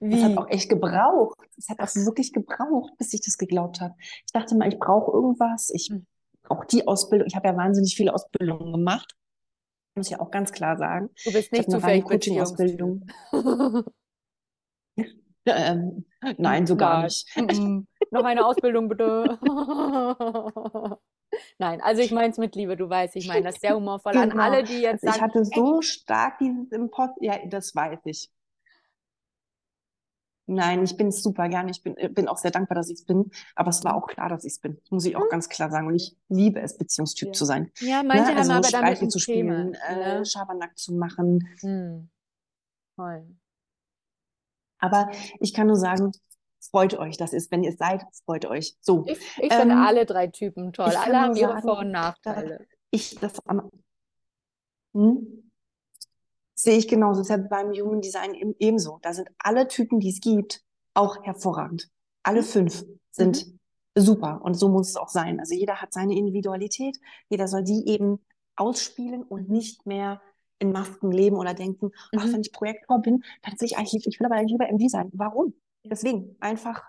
Wie? 0.00 0.10
Das 0.10 0.22
hat 0.24 0.36
auch 0.38 0.48
echt 0.48 0.68
gebraucht. 0.68 1.38
Es 1.56 1.68
hat 1.68 1.80
auch 1.80 1.94
wirklich 1.94 2.32
gebraucht, 2.32 2.92
bis 2.98 3.12
ich 3.14 3.20
das 3.20 3.38
geglaubt 3.38 3.80
habe. 3.80 3.94
Ich 3.98 4.32
dachte 4.32 4.56
mal, 4.56 4.68
ich 4.68 4.78
brauche 4.78 5.12
irgendwas. 5.12 5.70
Ich 5.74 5.88
hm. 5.90 6.06
brauche 6.42 6.66
die 6.66 6.86
Ausbildung. 6.86 7.26
Ich 7.26 7.36
habe 7.36 7.48
ja 7.48 7.56
wahnsinnig 7.56 7.94
viele 7.96 8.14
Ausbildungen 8.14 8.72
gemacht. 8.72 9.14
Muss 9.94 10.06
ich 10.06 10.12
ja 10.12 10.20
auch 10.20 10.30
ganz 10.30 10.52
klar 10.52 10.76
sagen. 10.76 11.10
Du 11.24 11.32
bist 11.32 11.52
nicht 11.52 11.70
zufällig 11.70 12.04
Coaching-Ausbildung. 12.04 13.06
ähm, 15.46 16.06
nein, 16.38 16.66
so 16.66 16.76
gar 16.76 17.02
nicht. 17.04 17.28
Noch 18.10 18.24
eine 18.24 18.46
Ausbildung 18.46 18.88
bitte. 18.88 19.38
Nein, 21.58 21.80
also 21.80 22.02
ich 22.02 22.12
meine 22.12 22.30
es 22.30 22.38
mit 22.38 22.54
Liebe, 22.54 22.76
du 22.76 22.88
weißt, 22.88 23.16
ich 23.16 23.26
meine 23.26 23.44
das 23.44 23.56
sehr 23.56 23.74
humorvoll 23.74 24.12
genau. 24.12 24.34
an 24.34 24.40
alle, 24.40 24.64
die 24.64 24.80
jetzt 24.80 25.02
sagen. 25.02 25.16
Ich 25.16 25.22
hatte 25.22 25.44
so 25.44 25.80
stark 25.80 26.38
dieses 26.38 26.70
Impost, 26.72 27.14
ja, 27.20 27.38
das 27.46 27.74
weiß 27.74 28.00
ich. 28.04 28.30
Nein, 30.46 30.82
ich 30.82 30.96
bin 30.96 31.08
es 31.08 31.22
super 31.22 31.48
gerne. 31.48 31.70
Ich 31.70 31.82
bin, 31.82 31.94
bin 32.14 32.28
auch 32.28 32.36
sehr 32.36 32.50
dankbar, 32.50 32.74
dass 32.74 32.90
ich 32.90 32.98
es 32.98 33.04
bin. 33.04 33.30
Aber 33.54 33.70
es 33.70 33.84
war 33.84 33.94
auch 33.94 34.06
klar, 34.06 34.28
dass 34.28 34.44
ich 34.44 34.54
es 34.54 34.58
bin. 34.58 34.76
Das 34.80 34.90
muss 34.90 35.04
ich 35.04 35.16
auch 35.16 35.22
hm. 35.22 35.30
ganz 35.30 35.48
klar 35.48 35.70
sagen. 35.70 35.86
Und 35.86 35.94
ich 35.94 36.16
liebe 36.28 36.60
es, 36.60 36.76
Beziehungstyp 36.76 37.28
ja. 37.28 37.32
zu 37.32 37.44
sein. 37.44 37.70
Ja, 37.78 38.02
manche 38.02 38.32
ne? 38.32 38.38
also 38.38 38.52
haben 38.52 38.58
aber 38.58 38.70
damit 38.70 39.02
ein 39.02 39.10
zu 39.10 39.18
spielen, 39.18 39.72
Thema, 39.72 39.88
äh, 39.88 40.18
ne? 40.18 40.26
Schabernack 40.26 40.76
zu 40.76 40.94
machen. 40.94 41.48
Hm. 41.60 42.10
Toll. 42.96 43.26
Aber 44.78 45.10
ich 45.38 45.54
kann 45.54 45.68
nur 45.68 45.76
sagen, 45.76 46.12
freut 46.70 46.98
euch. 46.98 47.16
Das 47.16 47.32
ist, 47.32 47.52
wenn 47.52 47.62
ihr 47.62 47.70
es 47.70 47.78
seid, 47.78 48.02
freut 48.24 48.44
euch. 48.46 48.76
So. 48.80 49.04
Ich, 49.06 49.18
ich 49.38 49.52
ähm, 49.52 49.60
finde 49.60 49.76
alle 49.76 50.06
drei 50.06 50.26
Typen 50.26 50.72
toll. 50.72 50.86
Alle 50.86 51.20
haben 51.20 51.36
ihre 51.36 51.60
Vor- 51.62 51.78
und 51.78 51.92
Nachteile. 51.92 52.66
Ich 52.90 53.14
das 53.20 53.38
am, 53.46 53.70
hm? 54.92 55.51
Sehe 56.62 56.78
ich 56.78 56.86
genauso. 56.86 57.20
Das 57.20 57.30
ist 57.30 57.36
ja 57.36 57.48
beim 57.48 57.72
Human 57.72 58.00
Design 58.00 58.34
ebenso. 58.58 58.98
Da 59.02 59.12
sind 59.12 59.28
alle 59.38 59.66
Typen, 59.66 59.98
die 59.98 60.10
es 60.10 60.20
gibt, 60.20 60.62
auch 60.94 61.24
hervorragend. 61.24 61.90
Alle 62.22 62.42
mhm. 62.42 62.46
fünf 62.46 62.84
sind 63.10 63.46
mhm. 63.46 63.58
super. 63.96 64.40
Und 64.42 64.54
so 64.54 64.68
muss 64.68 64.90
es 64.90 64.96
auch 64.96 65.08
sein. 65.08 65.40
Also 65.40 65.54
jeder 65.54 65.82
hat 65.82 65.92
seine 65.92 66.16
Individualität. 66.16 66.98
Jeder 67.28 67.48
soll 67.48 67.64
die 67.64 67.88
eben 67.88 68.20
ausspielen 68.54 69.24
und 69.24 69.48
nicht 69.48 69.86
mehr 69.86 70.22
in 70.60 70.70
Masken 70.70 71.10
leben 71.10 71.36
oder 71.36 71.54
denken, 71.54 71.86
mhm. 71.86 72.18
ach, 72.18 72.32
wenn 72.32 72.42
ich 72.42 72.52
Projektor 72.52 73.00
bin, 73.00 73.24
dann 73.42 73.54
will 73.58 73.66
ich 73.66 73.76
eigentlich, 73.76 74.06
ich 74.06 74.20
will 74.20 74.26
aber 74.26 74.36
eigentlich 74.36 74.52
lieber 74.52 74.70
MD 74.70 74.88
sein. 74.88 75.10
Warum? 75.12 75.54
Deswegen 75.84 76.36
einfach, 76.38 76.80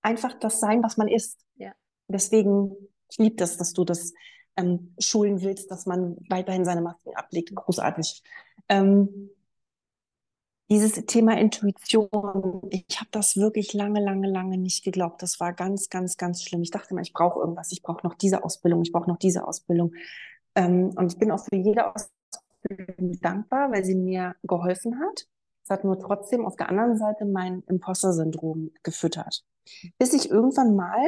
einfach 0.00 0.32
das 0.38 0.58
sein, 0.58 0.82
was 0.82 0.96
man 0.96 1.08
ist. 1.08 1.38
Ja. 1.56 1.72
Deswegen, 2.08 2.74
ich 3.10 3.18
liebe 3.18 3.36
das, 3.36 3.58
dass 3.58 3.74
du 3.74 3.84
das 3.84 4.14
ähm, 4.56 4.94
schulen 4.98 5.42
willst, 5.42 5.70
dass 5.70 5.84
man 5.84 6.16
weiterhin 6.30 6.64
seine 6.64 6.80
Masken 6.80 7.14
ablegt. 7.14 7.54
Großartig. 7.54 8.22
Ähm, 8.68 9.30
dieses 10.68 10.94
Thema 11.06 11.38
Intuition, 11.38 12.68
ich 12.70 12.98
habe 12.98 13.08
das 13.12 13.36
wirklich 13.36 13.72
lange, 13.72 14.00
lange, 14.00 14.28
lange 14.28 14.58
nicht 14.58 14.84
geglaubt. 14.84 15.22
Das 15.22 15.38
war 15.38 15.52
ganz, 15.52 15.88
ganz, 15.88 16.16
ganz 16.16 16.42
schlimm. 16.42 16.62
Ich 16.62 16.72
dachte 16.72 16.90
immer, 16.90 17.02
ich 17.02 17.12
brauche 17.12 17.38
irgendwas, 17.38 17.70
ich 17.70 17.82
brauche 17.82 18.04
noch 18.04 18.14
diese 18.14 18.42
Ausbildung, 18.42 18.82
ich 18.82 18.90
brauche 18.90 19.08
noch 19.08 19.18
diese 19.18 19.46
Ausbildung. 19.46 19.94
Ähm, 20.56 20.90
und 20.96 21.12
ich 21.12 21.18
bin 21.18 21.30
auch 21.30 21.44
für 21.44 21.56
jede 21.56 21.94
Ausbildung 21.94 23.18
dankbar, 23.20 23.70
weil 23.70 23.84
sie 23.84 23.94
mir 23.94 24.34
geholfen 24.42 24.98
hat. 24.98 25.28
Es 25.62 25.70
hat 25.70 25.84
nur 25.84 25.98
trotzdem 26.00 26.44
auf 26.44 26.56
der 26.56 26.68
anderen 26.68 26.96
Seite 26.96 27.26
mein 27.26 27.62
Imposter-Syndrom 27.68 28.72
gefüttert. 28.82 29.44
Bis 29.98 30.14
ich 30.14 30.30
irgendwann 30.30 30.74
mal 30.74 31.00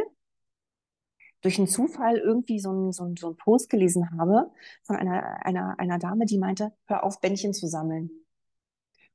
durch 1.40 1.58
einen 1.58 1.68
Zufall 1.68 2.18
irgendwie 2.18 2.58
so 2.58 2.70
einen, 2.70 2.92
so 2.92 3.04
einen, 3.04 3.16
so 3.16 3.28
einen 3.28 3.36
Post 3.36 3.70
gelesen 3.70 4.10
habe 4.18 4.50
von 4.82 4.96
einer, 4.96 5.44
einer, 5.44 5.78
einer 5.78 5.98
Dame, 5.98 6.26
die 6.26 6.38
meinte, 6.38 6.72
hör 6.86 7.04
auf, 7.04 7.20
Bändchen 7.20 7.54
zu 7.54 7.66
sammeln. 7.66 8.10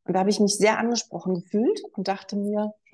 Und 0.05 0.13
da 0.13 0.19
habe 0.19 0.29
ich 0.29 0.39
mich 0.39 0.57
sehr 0.57 0.79
angesprochen 0.79 1.35
gefühlt 1.35 1.81
und 1.93 2.07
dachte 2.07 2.35
mir, 2.35 2.73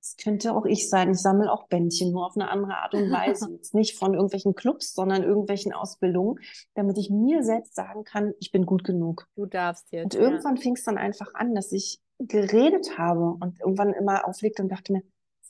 das 0.00 0.16
könnte 0.22 0.52
auch 0.54 0.64
ich 0.64 0.88
sein. 0.88 1.10
Ich 1.10 1.18
sammle 1.18 1.50
auch 1.52 1.68
Bändchen, 1.68 2.12
nur 2.12 2.26
auf 2.26 2.36
eine 2.36 2.48
andere 2.50 2.76
Art 2.76 2.94
und 2.94 3.10
Weise. 3.10 3.50
Jetzt 3.52 3.74
nicht 3.74 3.96
von 3.98 4.14
irgendwelchen 4.14 4.54
Clubs, 4.54 4.94
sondern 4.94 5.22
irgendwelchen 5.22 5.72
Ausbildungen, 5.72 6.38
damit 6.74 6.98
ich 6.98 7.10
mir 7.10 7.42
selbst 7.42 7.74
sagen 7.74 8.04
kann, 8.04 8.32
ich 8.40 8.52
bin 8.52 8.66
gut 8.66 8.84
genug. 8.84 9.28
Du 9.36 9.46
darfst 9.46 9.92
jetzt. 9.92 10.14
Und 10.14 10.20
irgendwann 10.20 10.56
ja. 10.56 10.62
fing 10.62 10.74
es 10.74 10.84
dann 10.84 10.98
einfach 10.98 11.34
an, 11.34 11.54
dass 11.54 11.72
ich 11.72 12.00
geredet 12.18 12.98
habe 12.98 13.36
und 13.40 13.60
irgendwann 13.60 13.92
immer 13.92 14.26
auflegte 14.26 14.62
und 14.62 14.70
dachte 14.70 14.92
mir, 14.92 15.02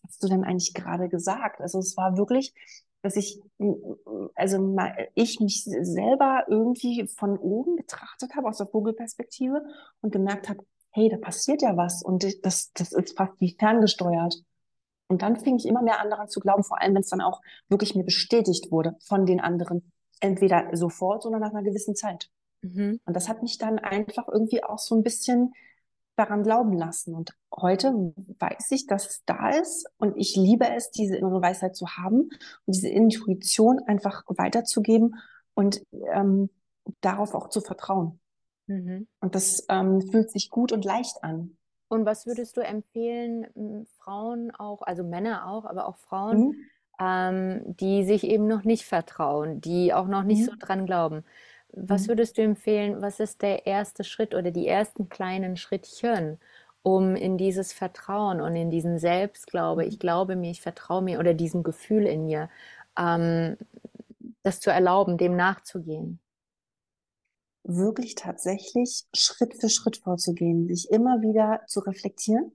hast 0.05 0.23
du 0.23 0.29
denn 0.29 0.45
eigentlich 0.45 0.75
gerade 0.75 1.09
gesagt? 1.09 1.61
Also 1.61 1.79
es 1.79 1.97
war 1.97 2.17
wirklich, 2.17 2.55
dass 3.03 3.17
ich, 3.17 3.41
also 4.35 4.77
ich 5.15 5.41
mich 5.41 5.65
selber 5.65 6.45
irgendwie 6.49 7.07
von 7.07 7.39
oben 7.39 7.77
betrachtet 7.77 8.35
habe, 8.35 8.49
aus 8.49 8.59
der 8.59 8.67
Vogelperspektive 8.67 9.65
und 10.01 10.13
gemerkt 10.13 10.49
habe, 10.49 10.65
hey, 10.91 11.09
da 11.09 11.19
passiert 11.19 11.63
ja 11.63 11.77
was 11.77 12.03
und 12.03 12.25
das, 12.45 12.73
das 12.73 12.93
ist 12.93 13.17
fast 13.17 13.41
wie 13.41 13.55
ferngesteuert. 13.59 14.43
Und 15.09 15.23
dann 15.23 15.37
fing 15.37 15.57
ich 15.57 15.67
immer 15.67 15.83
mehr 15.83 16.01
an 16.01 16.11
daran 16.11 16.29
zu 16.29 16.41
glauben, 16.41 16.65
vor 16.65 16.81
allem 16.81 16.95
wenn 16.95 17.03
es 17.03 17.11
dann 17.11 17.21
auch 17.21 17.41
wirklich 17.69 17.95
mir 17.95 18.05
bestätigt 18.05 18.73
wurde 18.73 18.97
von 19.05 19.25
den 19.25 19.41
anderen, 19.41 19.93
entweder 20.21 20.75
sofort 20.77 21.27
oder 21.27 21.39
nach 21.39 21.51
einer 21.51 21.63
gewissen 21.63 21.95
Zeit. 21.95 22.29
Mhm. 22.63 23.01
Und 23.05 23.15
das 23.15 23.29
hat 23.29 23.43
mich 23.43 23.59
dann 23.59 23.79
einfach 23.79 24.27
irgendwie 24.27 24.65
auch 24.65 24.79
so 24.79 24.97
ein 24.97 25.03
bisschen 25.03 25.53
daran 26.17 26.43
glauben 26.43 26.73
lassen. 26.73 27.15
Und 27.15 27.37
heute 27.57 28.13
weiß 28.39 28.71
ich, 28.71 28.87
dass 28.87 29.07
es 29.07 29.25
da 29.25 29.51
ist 29.51 29.87
und 29.99 30.17
ich 30.17 30.37
liebe 30.37 30.69
es, 30.69 30.91
diese 30.91 31.17
innere 31.17 31.41
Weisheit 31.41 31.77
zu 31.77 31.87
haben 31.97 32.31
und 32.67 32.75
diese 32.75 32.89
Intuition 32.89 33.81
einfach 33.87 34.25
weiterzugeben 34.29 35.17
und 35.55 35.83
ähm, 36.13 36.51
darauf 37.01 37.35
auch 37.35 37.49
zu 37.49 37.61
vertrauen. 37.61 38.21
Mhm. 38.67 39.07
Und 39.21 39.35
das 39.35 39.65
ähm, 39.69 40.03
fühlt 40.03 40.31
sich 40.31 40.51
gut 40.51 40.73
und 40.73 40.85
leicht 40.85 41.23
an. 41.23 41.57
Und 41.89 42.05
was 42.05 42.27
würdest 42.27 42.57
du 42.57 42.63
empfehlen, 42.63 43.87
Frauen 43.99 44.51
auch, 44.51 44.83
also 44.83 45.05
Männer 45.05 45.49
auch, 45.49 45.65
aber 45.65 45.87
auch 45.87 45.97
Frauen, 45.97 46.49
mhm. 46.49 46.57
ähm, 47.01 47.63
die 47.77 48.05
sich 48.05 48.25
eben 48.25 48.47
noch 48.47 48.65
nicht 48.65 48.85
vertrauen, 48.85 49.61
die 49.61 49.95
auch 49.95 50.09
noch 50.09 50.25
nicht 50.25 50.41
mhm. 50.41 50.45
so 50.45 50.53
dran 50.59 50.87
glauben? 50.87 51.25
Was 51.73 52.05
mhm. 52.05 52.09
würdest 52.09 52.39
du 52.39 52.43
empfehlen, 52.43 53.03
was 53.03 53.21
ist 53.21 53.43
der 53.43 53.67
erste 53.67 54.03
Schritt 54.03 54.35
oder 54.35 54.51
die 54.51 54.67
ersten 54.67 55.09
kleinen 55.09 55.57
Schrittchen, 55.57 56.39
um 56.87 57.17
in 57.17 57.37
dieses 57.37 57.73
Vertrauen 57.73 58.41
und 58.41 58.55
in 58.55 58.71
diesen 58.71 59.01
Selbstglaube, 59.01 59.83
mhm. 59.83 59.89
ich 59.89 59.99
glaube 59.99 60.37
mir, 60.37 60.53
ich 60.53 60.61
vertraue 60.61 61.03
mir 61.03 61.19
oder 61.19 61.35
diesem 61.35 61.65
Gefühl 61.65 62.07
in 62.07 62.27
mir, 62.27 62.49
ähm, 62.97 63.57
das 64.45 64.61
zu 64.61 64.71
erlauben, 64.71 65.19
dem 65.19 65.35
nachzugehen? 65.35 66.21
Wirklich 67.65 68.15
tatsächlich 68.15 69.03
Schritt 69.13 69.61
für 69.61 69.69
Schritt 69.69 69.97
vorzugehen, 69.97 70.69
sich 70.69 70.89
immer 70.89 71.23
wieder 71.23 71.63
zu 71.67 71.81
reflektieren, 71.81 72.53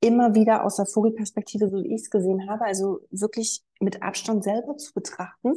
immer 0.00 0.34
wieder 0.34 0.66
aus 0.66 0.76
der 0.76 0.84
Vogelperspektive, 0.84 1.70
so 1.70 1.82
wie 1.82 1.94
ich 1.94 2.02
es 2.02 2.10
gesehen 2.10 2.50
habe, 2.50 2.66
also 2.66 3.00
wirklich 3.10 3.62
mit 3.80 4.02
Abstand 4.02 4.44
selber 4.44 4.76
zu 4.76 4.92
betrachten 4.92 5.54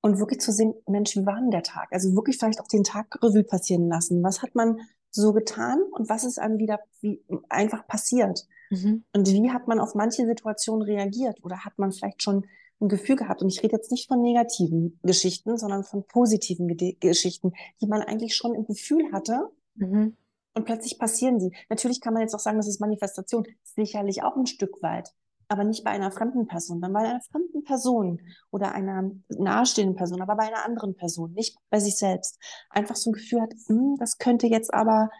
und 0.00 0.18
wirklich 0.18 0.40
zu 0.40 0.50
sehen, 0.50 0.74
Mensch, 0.88 1.14
wie 1.14 1.24
war 1.24 1.36
denn 1.36 1.52
der 1.52 1.62
Tag? 1.62 1.86
Also 1.92 2.16
wirklich 2.16 2.36
vielleicht 2.36 2.60
auch 2.60 2.66
den 2.66 2.82
Tag 2.82 3.22
Revue 3.22 3.44
passieren 3.44 3.86
lassen. 3.86 4.24
Was 4.24 4.42
hat 4.42 4.56
man 4.56 4.80
so 5.16 5.32
getan 5.32 5.82
und 5.92 6.08
was 6.08 6.24
ist 6.24 6.38
einem 6.38 6.58
wieder 6.58 6.80
wie, 7.00 7.22
einfach 7.48 7.86
passiert? 7.86 8.46
Mhm. 8.70 9.04
Und 9.12 9.28
wie 9.28 9.50
hat 9.50 9.68
man 9.68 9.80
auf 9.80 9.94
manche 9.94 10.26
Situationen 10.26 10.82
reagiert? 10.82 11.42
Oder 11.42 11.64
hat 11.64 11.78
man 11.78 11.92
vielleicht 11.92 12.22
schon 12.22 12.46
ein 12.80 12.88
Gefühl 12.88 13.16
gehabt? 13.16 13.42
Und 13.42 13.48
ich 13.48 13.62
rede 13.62 13.76
jetzt 13.76 13.90
nicht 13.90 14.08
von 14.08 14.22
negativen 14.22 14.98
Geschichten, 15.02 15.56
sondern 15.58 15.84
von 15.84 16.04
positiven 16.06 16.68
G 16.76 16.96
Geschichten, 17.00 17.52
die 17.80 17.86
man 17.86 18.02
eigentlich 18.02 18.36
schon 18.36 18.54
im 18.54 18.66
Gefühl 18.66 19.12
hatte. 19.12 19.50
Mhm. 19.74 20.16
Und 20.54 20.64
plötzlich 20.64 20.98
passieren 20.98 21.38
sie. 21.38 21.52
Natürlich 21.68 22.00
kann 22.00 22.14
man 22.14 22.22
jetzt 22.22 22.34
auch 22.34 22.40
sagen, 22.40 22.56
das 22.56 22.68
ist 22.68 22.80
Manifestation. 22.80 23.46
Sicherlich 23.62 24.22
auch 24.22 24.36
ein 24.36 24.46
Stück 24.46 24.82
weit 24.82 25.12
aber 25.48 25.64
nicht 25.64 25.84
bei 25.84 25.90
einer 25.90 26.10
fremden 26.10 26.46
Person, 26.46 26.80
dann 26.80 26.92
bei 26.92 27.00
einer 27.00 27.20
fremden 27.20 27.62
Person 27.64 28.20
oder 28.50 28.72
einer 28.72 29.10
nahestehenden 29.28 29.96
Person, 29.96 30.20
aber 30.20 30.36
bei 30.36 30.44
einer 30.44 30.64
anderen 30.64 30.94
Person, 30.96 31.32
nicht 31.32 31.56
bei 31.70 31.78
sich 31.78 31.96
selbst. 31.96 32.38
Einfach 32.70 32.96
so 32.96 33.10
ein 33.10 33.14
Gefühl 33.14 33.42
hat, 33.42 33.54
hm, 33.66 33.96
das 33.98 34.18
könnte 34.18 34.46
jetzt 34.46 34.72
aber 34.74 35.10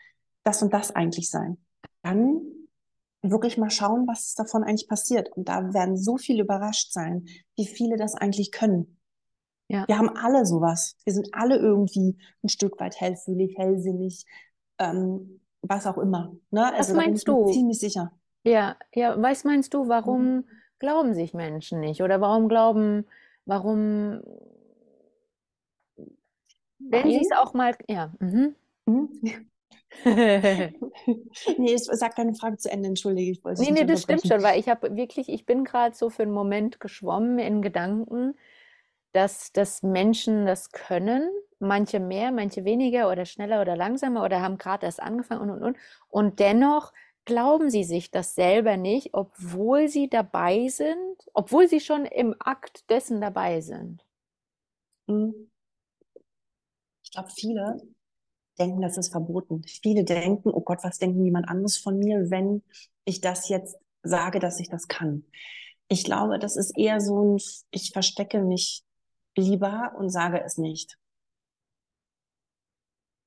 das 0.42 0.62
und 0.62 0.72
das 0.72 0.94
eigentlich 0.94 1.30
sein. 1.30 1.58
Dann 2.02 2.40
wirklich 3.22 3.58
mal 3.58 3.70
schauen, 3.70 4.06
was 4.06 4.34
davon 4.34 4.64
eigentlich 4.64 4.88
passiert. 4.88 5.30
Und 5.36 5.48
da 5.48 5.72
werden 5.74 5.96
so 5.96 6.16
viele 6.16 6.42
überrascht 6.42 6.92
sein, 6.92 7.26
wie 7.56 7.66
viele 7.66 7.96
das 7.96 8.14
eigentlich 8.14 8.52
können. 8.52 8.98
Ja. 9.68 9.86
Wir 9.88 9.98
haben 9.98 10.10
alle 10.10 10.46
sowas. 10.46 10.96
Wir 11.04 11.12
sind 11.12 11.28
alle 11.32 11.56
irgendwie 11.56 12.16
ein 12.42 12.48
Stück 12.48 12.78
weit 12.78 13.00
hellfühlig, 13.00 13.56
hellsinnig, 13.58 14.24
ähm, 14.78 15.40
was 15.62 15.86
auch 15.86 15.98
immer. 15.98 16.36
Ne? 16.50 16.72
Also 16.72 16.94
was 16.94 17.04
meinst 17.04 17.28
du? 17.28 17.50
Ziemlich 17.50 17.80
sicher. 17.80 18.12
Ja, 18.46 18.76
ja, 18.94 19.20
was 19.20 19.42
meinst 19.42 19.74
du, 19.74 19.88
warum 19.88 20.37
mhm. 20.37 20.44
glauben 20.78 21.14
sich 21.14 21.35
Menschen 21.35 21.80
nicht? 21.80 22.00
Oder 22.00 22.20
warum 22.20 22.48
glauben, 22.48 23.04
warum, 23.44 24.22
wenn 26.78 27.11
sie 27.11 27.20
es 27.20 27.32
auch 27.37 27.54
mal, 27.54 27.74
ja. 27.88 28.12
Mhm. 28.20 28.54
Mhm. 28.87 29.09
nee, 30.04 31.74
ich 31.74 31.82
sag 31.85 32.14
deine 32.14 32.35
Frage 32.35 32.56
zu 32.59 32.70
Ende, 32.70 32.88
entschuldige, 32.88 33.32
ich 33.32 33.44
wollte 33.44 33.62
Nee, 33.62 33.72
nee, 33.72 33.85
das 33.85 34.02
stimmt 34.02 34.24
schon, 34.24 34.42
weil 34.44 34.61
ich 34.61 34.68
habe 34.68 34.94
wirklich, 34.94 35.28
ich 35.28 35.44
bin 35.44 35.64
gerade 35.64 35.96
so 35.96 36.09
für 36.09 36.22
einen 36.22 36.32
Moment 36.32 36.78
geschwommen 36.78 37.40
in 37.40 37.62
Gedanken, 37.62 38.35
dass, 39.12 39.50
dass 39.50 39.82
Menschen 39.82 40.46
das 40.46 40.70
können, 40.70 41.28
manche 41.59 41.98
mehr, 41.98 42.30
manche 42.30 42.64
weniger 42.64 43.11
oder 43.11 43.24
schneller 43.24 43.61
oder 43.61 43.74
langsamer 43.74 44.22
oder 44.24 44.40
haben 44.40 44.59
gerade 44.59 44.87
erst 44.87 45.02
angefangen 45.02 45.40
und 45.40 45.50
und 45.50 45.62
und. 45.64 45.76
Und 46.09 46.38
dennoch 46.38 46.92
glauben 47.26 47.68
sie 47.68 47.84
sich 47.84 48.10
das 48.10 48.34
selber 48.34 48.76
nicht, 48.76 49.12
obwohl 49.12 49.88
sie 49.88 50.08
dabei 50.08 50.68
sind, 50.68 51.28
obwohl 51.34 51.68
sie 51.68 51.80
schon 51.80 52.06
im 52.06 52.34
Akt 52.38 52.88
dessen 52.88 53.20
dabei 53.20 53.60
sind? 53.60 54.04
Hm. 55.08 55.50
Ich 57.02 57.10
glaube, 57.10 57.28
viele 57.30 57.76
denken, 58.58 58.80
das 58.80 58.96
ist 58.96 59.10
verboten. 59.10 59.62
Viele 59.64 60.04
denken, 60.04 60.50
oh 60.50 60.62
Gott, 60.62 60.78
was 60.82 60.98
denken 60.98 61.24
jemand 61.24 61.48
anderes 61.48 61.76
von 61.76 61.98
mir, 61.98 62.30
wenn 62.30 62.62
ich 63.04 63.20
das 63.20 63.48
jetzt 63.48 63.76
sage, 64.02 64.38
dass 64.38 64.60
ich 64.60 64.68
das 64.68 64.88
kann. 64.88 65.24
Ich 65.88 66.04
glaube, 66.04 66.38
das 66.38 66.56
ist 66.56 66.76
eher 66.76 67.00
so 67.00 67.34
ein, 67.34 67.40
ich 67.70 67.92
verstecke 67.92 68.42
mich 68.42 68.82
lieber 69.36 69.92
und 69.98 70.10
sage 70.10 70.42
es 70.42 70.58
nicht. 70.58 70.98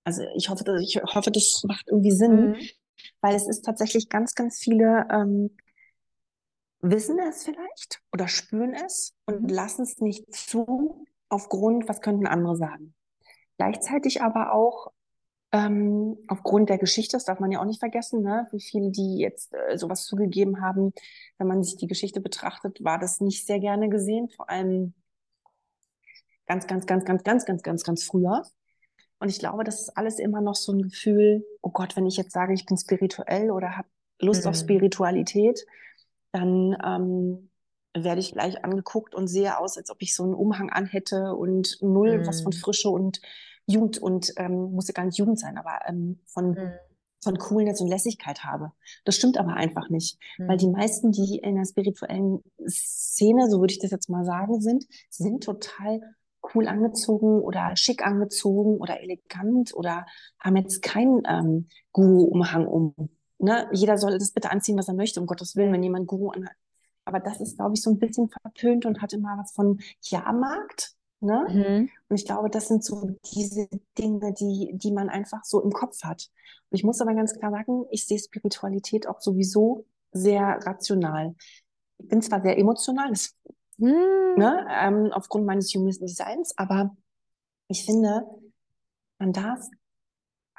Also 0.03 0.23
ich 0.35 0.49
hoffe, 0.49 0.63
ich 0.81 0.95
hoffe, 0.97 1.31
das 1.31 1.63
macht 1.65 1.88
irgendwie 1.88 2.12
Sinn, 2.12 2.51
mhm. 2.51 2.69
Weil 3.21 3.35
es 3.35 3.47
ist 3.47 3.63
tatsächlich 3.63 4.09
ganz, 4.09 4.35
ganz 4.35 4.59
viele 4.59 5.07
ähm, 5.12 5.55
wissen 6.81 7.19
es 7.19 7.43
vielleicht 7.43 8.01
oder 8.12 8.27
spüren 8.27 8.73
es 8.73 9.13
und 9.25 9.43
mhm. 9.43 9.49
lassen 9.49 9.83
es 9.83 9.99
nicht 9.99 10.33
zu 10.33 11.05
aufgrund, 11.29 11.88
was 11.88 12.01
könnten 12.01 12.27
andere 12.27 12.55
sagen. 12.55 12.93
Gleichzeitig 13.57 14.21
aber 14.21 14.53
auch 14.53 14.91
ähm, 15.51 16.17
aufgrund 16.27 16.69
der 16.69 16.77
Geschichte, 16.77 17.17
das 17.17 17.25
darf 17.25 17.39
man 17.39 17.51
ja 17.51 17.59
auch 17.59 17.65
nicht 17.65 17.79
vergessen, 17.79 18.21
ne? 18.21 18.47
wie 18.51 18.62
viele, 18.62 18.91
die 18.91 19.17
jetzt 19.17 19.53
äh, 19.53 19.77
sowas 19.77 20.05
zugegeben 20.05 20.62
haben, 20.62 20.93
wenn 21.38 21.47
man 21.47 21.63
sich 21.63 21.75
die 21.75 21.88
Geschichte 21.88 22.21
betrachtet, 22.21 22.83
war 22.83 22.99
das 22.99 23.19
nicht 23.19 23.45
sehr 23.45 23.59
gerne 23.59 23.89
gesehen, 23.89 24.29
vor 24.29 24.49
allem 24.49 24.93
ganz, 26.45 26.67
ganz, 26.67 26.85
ganz, 26.85 27.03
ganz, 27.05 27.23
ganz, 27.23 27.45
ganz, 27.45 27.63
ganz, 27.63 27.83
ganz 27.83 28.03
früher. 28.03 28.43
Und 29.19 29.29
ich 29.29 29.39
glaube, 29.39 29.63
das 29.63 29.82
ist 29.82 29.97
alles 29.97 30.17
immer 30.19 30.41
noch 30.41 30.55
so 30.55 30.71
ein 30.71 30.82
Gefühl, 30.82 31.45
oh 31.62 31.71
Gott, 31.71 31.95
wenn 31.95 32.05
ich 32.05 32.17
jetzt 32.17 32.32
sage, 32.32 32.53
ich 32.53 32.65
bin 32.65 32.77
spirituell 32.77 33.51
oder 33.51 33.77
habe 33.77 33.88
Lust 34.21 34.45
mhm. 34.45 34.49
auf 34.49 34.55
Spiritualität, 34.55 35.65
dann 36.32 36.77
ähm, 36.84 37.49
werde 37.93 38.21
ich 38.21 38.32
gleich 38.32 38.63
angeguckt 38.63 39.15
und 39.15 39.27
sehe 39.27 39.58
aus, 39.58 39.77
als 39.77 39.89
ob 39.89 40.01
ich 40.01 40.15
so 40.15 40.23
einen 40.23 40.34
Umhang 40.34 40.69
anhätte 40.69 41.36
und 41.36 41.77
null 41.82 42.19
mhm. 42.19 42.27
was 42.27 42.41
von 42.41 42.53
Frische 42.53 42.89
und 42.89 43.21
Jugend 43.65 43.97
und 43.99 44.34
ähm, 44.38 44.71
muss 44.71 44.88
ja 44.88 44.93
gar 44.93 45.05
nicht 45.05 45.17
Jugend 45.17 45.39
sein, 45.39 45.58
aber 45.58 45.79
ähm, 45.88 46.19
von, 46.25 46.51
mhm. 46.51 46.71
von 47.23 47.38
Coolness 47.38 47.82
und 47.82 47.88
Lässigkeit 47.88 48.43
habe. 48.43 48.71
Das 49.05 49.15
stimmt 49.15 49.38
aber 49.38 49.53
einfach 49.53 49.89
nicht, 49.89 50.17
mhm. 50.38 50.47
weil 50.47 50.58
die 50.58 50.69
meisten, 50.69 51.12
die 51.12 51.39
in 51.39 51.55
der 51.55 51.65
spirituellen 51.65 52.41
Szene, 52.67 53.49
so 53.49 53.60
würde 53.60 53.73
ich 53.73 53.79
das 53.79 53.91
jetzt 53.91 54.10
mal 54.10 54.25
sagen, 54.25 54.62
sind, 54.62 54.86
sind 55.10 55.43
total 55.43 56.01
cool 56.53 56.67
angezogen 56.67 57.41
oder 57.41 57.75
schick 57.75 58.05
angezogen 58.05 58.77
oder 58.77 59.01
elegant 59.01 59.73
oder 59.73 60.05
haben 60.39 60.57
jetzt 60.57 60.81
keinen 60.81 61.23
ähm, 61.27 61.67
Guru-Umhang 61.91 62.67
um. 62.67 62.93
Ne? 63.38 63.69
Jeder 63.71 63.97
soll 63.97 64.17
das 64.17 64.31
bitte 64.31 64.51
anziehen, 64.51 64.77
was 64.77 64.88
er 64.88 64.93
möchte, 64.93 65.19
um 65.19 65.25
Gottes 65.25 65.55
Willen, 65.55 65.71
wenn 65.71 65.83
jemand 65.83 66.07
Guru 66.07 66.29
anhat. 66.29 66.55
Aber 67.05 67.19
das 67.19 67.41
ist, 67.41 67.57
glaube 67.57 67.73
ich, 67.73 67.81
so 67.81 67.89
ein 67.89 67.99
bisschen 67.99 68.29
verpönt 68.29 68.85
und 68.85 69.01
hat 69.01 69.13
immer 69.13 69.38
was 69.38 69.51
von 69.53 69.79
Jahrmarkt. 70.01 70.93
Ne? 71.21 71.47
Mhm. 71.49 71.89
Und 72.07 72.15
ich 72.15 72.25
glaube, 72.25 72.49
das 72.49 72.67
sind 72.67 72.83
so 72.83 73.15
diese 73.33 73.67
Dinge, 73.97 74.33
die, 74.33 74.71
die 74.73 74.91
man 74.91 75.09
einfach 75.09 75.43
so 75.43 75.62
im 75.62 75.71
Kopf 75.71 76.03
hat. 76.03 76.29
Und 76.69 76.77
ich 76.77 76.83
muss 76.83 77.01
aber 77.01 77.13
ganz 77.13 77.33
klar 77.33 77.51
sagen, 77.51 77.85
ich 77.89 78.05
sehe 78.05 78.19
Spiritualität 78.19 79.07
auch 79.07 79.19
sowieso 79.19 79.85
sehr 80.12 80.59
rational. 80.65 81.35
Ich 81.97 82.07
bin 82.07 82.21
zwar 82.21 82.41
sehr 82.41 82.57
emotional, 82.57 83.09
das, 83.09 83.35
mhm. 83.79 84.35
ne, 84.37 84.67
ähm, 84.69 85.11
aufgrund 85.11 85.45
meines 85.45 85.73
Human 85.73 85.91
Designs, 85.91 86.53
aber 86.57 86.95
ich 87.67 87.85
finde, 87.85 88.25
man 89.17 89.33
darf 89.33 89.67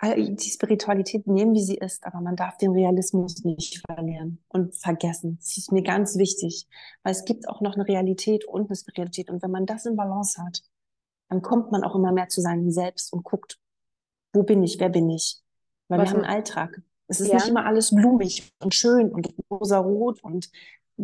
die 0.02 0.50
Spiritualität 0.50 1.26
nehmen, 1.26 1.54
wie 1.54 1.62
sie 1.62 1.76
ist, 1.76 2.06
aber 2.06 2.20
man 2.20 2.34
darf 2.34 2.56
den 2.56 2.72
Realismus 2.72 3.44
nicht 3.44 3.82
verlieren 3.86 4.42
und 4.48 4.74
vergessen. 4.74 5.36
Das 5.40 5.58
ist 5.58 5.72
mir 5.72 5.82
ganz 5.82 6.16
wichtig, 6.16 6.66
weil 7.02 7.12
es 7.12 7.24
gibt 7.24 7.48
auch 7.48 7.60
noch 7.60 7.74
eine 7.74 7.86
Realität 7.86 8.46
und 8.46 8.68
eine 8.68 8.76
Spiritualität. 8.76 9.28
Und 9.28 9.42
wenn 9.42 9.50
man 9.50 9.66
das 9.66 9.84
in 9.84 9.96
Balance 9.96 10.42
hat, 10.42 10.62
dann 11.28 11.42
kommt 11.42 11.70
man 11.70 11.84
auch 11.84 11.94
immer 11.94 12.12
mehr 12.12 12.28
zu 12.28 12.40
seinem 12.40 12.70
Selbst 12.70 13.12
und 13.12 13.24
guckt, 13.24 13.58
wo 14.32 14.42
bin 14.42 14.62
ich, 14.62 14.80
wer 14.80 14.88
bin 14.88 15.10
ich? 15.10 15.42
Weil 15.88 15.98
Was 15.98 16.08
wir 16.08 16.10
haben 16.12 16.24
einen 16.24 16.34
Alltag. 16.34 16.80
Es 17.08 17.20
ist 17.20 17.28
ja. 17.28 17.34
nicht 17.34 17.48
immer 17.48 17.66
alles 17.66 17.94
blumig 17.94 18.50
und 18.62 18.74
schön 18.74 19.12
und 19.12 19.34
rosa-rot 19.50 20.22
und 20.22 20.50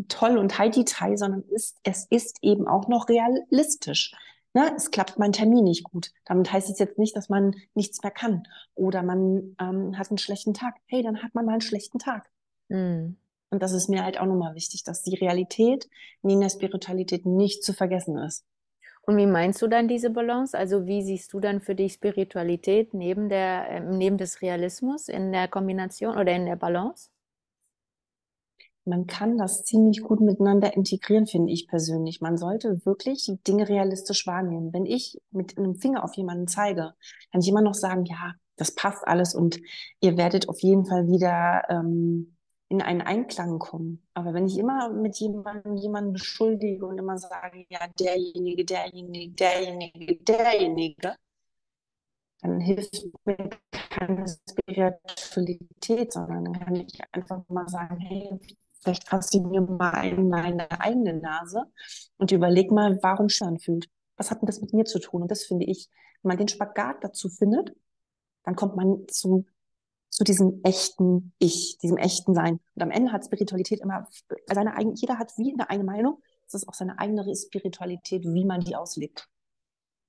toll 0.08 0.38
und 0.38 0.58
heidi-tai, 0.58 1.16
sondern 1.16 1.44
es, 1.54 1.76
es 1.82 2.06
ist 2.10 2.38
eben 2.42 2.66
auch 2.68 2.88
noch 2.88 3.08
realistisch 3.08 4.12
ne, 4.56 4.72
es 4.74 4.90
klappt 4.90 5.18
mein 5.18 5.32
Termin 5.32 5.64
nicht 5.64 5.84
gut. 5.84 6.12
Damit 6.24 6.50
heißt 6.50 6.70
es 6.70 6.78
jetzt 6.78 6.98
nicht, 6.98 7.14
dass 7.14 7.28
man 7.28 7.54
nichts 7.74 8.02
mehr 8.02 8.10
kann. 8.10 8.44
Oder 8.74 9.02
man 9.02 9.54
ähm, 9.60 9.96
hat 9.96 10.10
einen 10.10 10.18
schlechten 10.18 10.54
Tag. 10.54 10.74
Hey, 10.86 11.02
dann 11.02 11.22
hat 11.22 11.34
man 11.34 11.44
mal 11.44 11.52
einen 11.52 11.60
schlechten 11.60 11.98
Tag. 11.98 12.28
Mhm. 12.68 13.16
Und 13.50 13.62
das 13.62 13.72
ist 13.72 13.88
mir 13.88 14.02
halt 14.02 14.18
auch 14.18 14.26
nochmal 14.26 14.54
wichtig, 14.54 14.82
dass 14.82 15.02
die 15.02 15.14
Realität 15.14 15.88
neben 16.22 16.40
der 16.40 16.48
Spiritualität 16.48 17.26
nicht 17.26 17.62
zu 17.62 17.74
vergessen 17.74 18.16
ist. 18.18 18.44
Und 19.02 19.18
wie 19.18 19.26
meinst 19.26 19.62
du 19.62 19.68
dann 19.68 19.86
diese 19.86 20.10
Balance? 20.10 20.58
Also 20.58 20.86
wie 20.86 21.02
siehst 21.02 21.32
du 21.32 21.38
dann 21.38 21.60
für 21.60 21.76
dich 21.76 21.92
Spiritualität 21.92 22.92
neben 22.92 23.28
der, 23.28 23.70
äh, 23.70 23.80
neben 23.80 24.16
des 24.16 24.42
Realismus 24.42 25.08
in 25.08 25.30
der 25.32 25.46
Kombination 25.46 26.16
oder 26.16 26.32
in 26.32 26.46
der 26.46 26.56
Balance? 26.56 27.10
Man 28.86 29.06
kann 29.06 29.36
das 29.36 29.64
ziemlich 29.64 30.02
gut 30.02 30.20
miteinander 30.20 30.74
integrieren, 30.74 31.26
finde 31.26 31.52
ich 31.52 31.68
persönlich. 31.68 32.20
Man 32.20 32.36
sollte 32.36 32.84
wirklich 32.86 33.30
Dinge 33.46 33.68
realistisch 33.68 34.26
wahrnehmen. 34.26 34.72
Wenn 34.72 34.86
ich 34.86 35.18
mit 35.30 35.58
einem 35.58 35.74
Finger 35.74 36.04
auf 36.04 36.14
jemanden 36.14 36.46
zeige, 36.46 36.94
kann 37.32 37.40
ich 37.40 37.48
immer 37.48 37.62
noch 37.62 37.74
sagen, 37.74 38.04
ja, 38.04 38.34
das 38.56 38.74
passt 38.74 39.06
alles 39.06 39.34
und 39.34 39.60
ihr 40.00 40.16
werdet 40.16 40.48
auf 40.48 40.60
jeden 40.60 40.86
Fall 40.86 41.08
wieder 41.08 41.64
ähm, 41.68 42.36
in 42.68 42.80
einen 42.80 43.02
Einklang 43.02 43.58
kommen. 43.58 44.06
Aber 44.14 44.34
wenn 44.34 44.46
ich 44.46 44.58
immer 44.58 44.90
mit 44.90 45.16
jemandem 45.16 45.76
jemanden 45.76 46.12
beschuldige 46.12 46.86
und 46.86 46.98
immer 46.98 47.18
sage, 47.18 47.66
ja, 47.68 47.80
derjenige, 47.98 48.64
derjenige, 48.64 49.34
derjenige, 49.34 50.16
derjenige, 50.16 51.16
dann 52.40 52.60
hilft 52.60 53.06
mir 53.24 53.50
keine 53.72 54.26
Spiritualität, 54.28 56.12
sondern 56.12 56.44
dann 56.44 56.60
kann 56.60 56.76
ich 56.76 56.98
einfach 57.12 57.42
mal 57.48 57.68
sagen, 57.68 57.98
hey, 57.98 58.38
Vielleicht 58.86 59.08
fasst 59.08 59.34
du 59.34 59.40
mir 59.40 59.62
mal 59.62 60.06
in 60.06 60.30
deine 60.30 60.80
eigene 60.80 61.14
Nase 61.14 61.64
und 62.18 62.30
überleg 62.30 62.70
mal, 62.70 62.96
warum 63.02 63.28
Schön 63.28 63.58
fühlt. 63.58 63.90
Was 64.16 64.30
hat 64.30 64.40
denn 64.40 64.46
das 64.46 64.60
mit 64.60 64.72
mir 64.72 64.84
zu 64.84 65.00
tun? 65.00 65.22
Und 65.22 65.30
das 65.32 65.42
finde 65.42 65.66
ich, 65.66 65.88
wenn 66.22 66.28
man 66.28 66.38
den 66.38 66.46
Spagat 66.46 67.02
dazu 67.02 67.28
findet, 67.28 67.74
dann 68.44 68.54
kommt 68.54 68.76
man 68.76 69.08
zu, 69.08 69.44
zu 70.08 70.22
diesem 70.22 70.60
echten 70.62 71.32
Ich, 71.40 71.78
diesem 71.78 71.96
echten 71.96 72.32
Sein. 72.32 72.60
Und 72.76 72.82
am 72.82 72.92
Ende 72.92 73.10
hat 73.10 73.24
Spiritualität 73.24 73.80
immer 73.80 74.06
seine 74.46 74.76
eigene, 74.76 74.94
jeder 74.94 75.18
hat 75.18 75.36
wie 75.36 75.52
eine 75.52 75.68
eigene 75.68 75.84
Meinung. 75.84 76.22
Es 76.46 76.54
ist 76.54 76.68
auch 76.68 76.74
seine 76.74 76.96
eigene 77.00 77.34
Spiritualität, 77.34 78.22
wie 78.22 78.44
man 78.44 78.60
die 78.60 78.76
auslebt. 78.76 79.28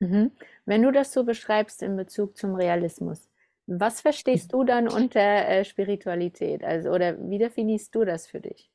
Mhm. 0.02 0.34
Wenn 0.66 0.84
du 0.84 0.92
das 0.92 1.14
so 1.14 1.24
beschreibst 1.24 1.82
in 1.82 1.96
Bezug 1.96 2.38
zum 2.38 2.54
Realismus, 2.54 3.28
was 3.68 4.02
verstehst 4.02 4.54
du 4.54 4.64
dann 4.64 4.88
unter 4.88 5.20
äh, 5.20 5.66
Spiritualität? 5.66 6.64
Also, 6.64 6.90
oder 6.90 7.18
wie 7.30 7.38
definierst 7.38 7.94
du 7.94 8.06
das 8.06 8.26
für 8.28 8.40
dich? 8.40 8.72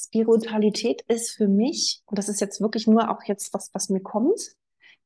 Spiritualität 0.00 1.02
ist 1.02 1.30
für 1.36 1.46
mich, 1.46 2.02
und 2.06 2.18
das 2.18 2.28
ist 2.28 2.40
jetzt 2.40 2.60
wirklich 2.60 2.86
nur 2.86 3.10
auch 3.10 3.22
jetzt 3.24 3.54
was, 3.54 3.72
was 3.72 3.88
mir 3.88 4.00
kommt, 4.00 4.56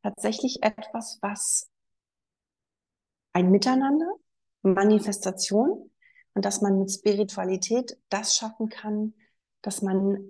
tatsächlich 0.02 0.62
etwas, 0.62 1.18
was 1.20 1.68
ein 3.32 3.50
Miteinander, 3.50 4.10
Manifestation 4.62 5.90
und 6.34 6.44
dass 6.44 6.62
man 6.62 6.78
mit 6.78 6.90
Spiritualität 6.90 7.98
das 8.08 8.36
schaffen 8.36 8.68
kann, 8.68 9.14
dass 9.62 9.82
man 9.82 10.24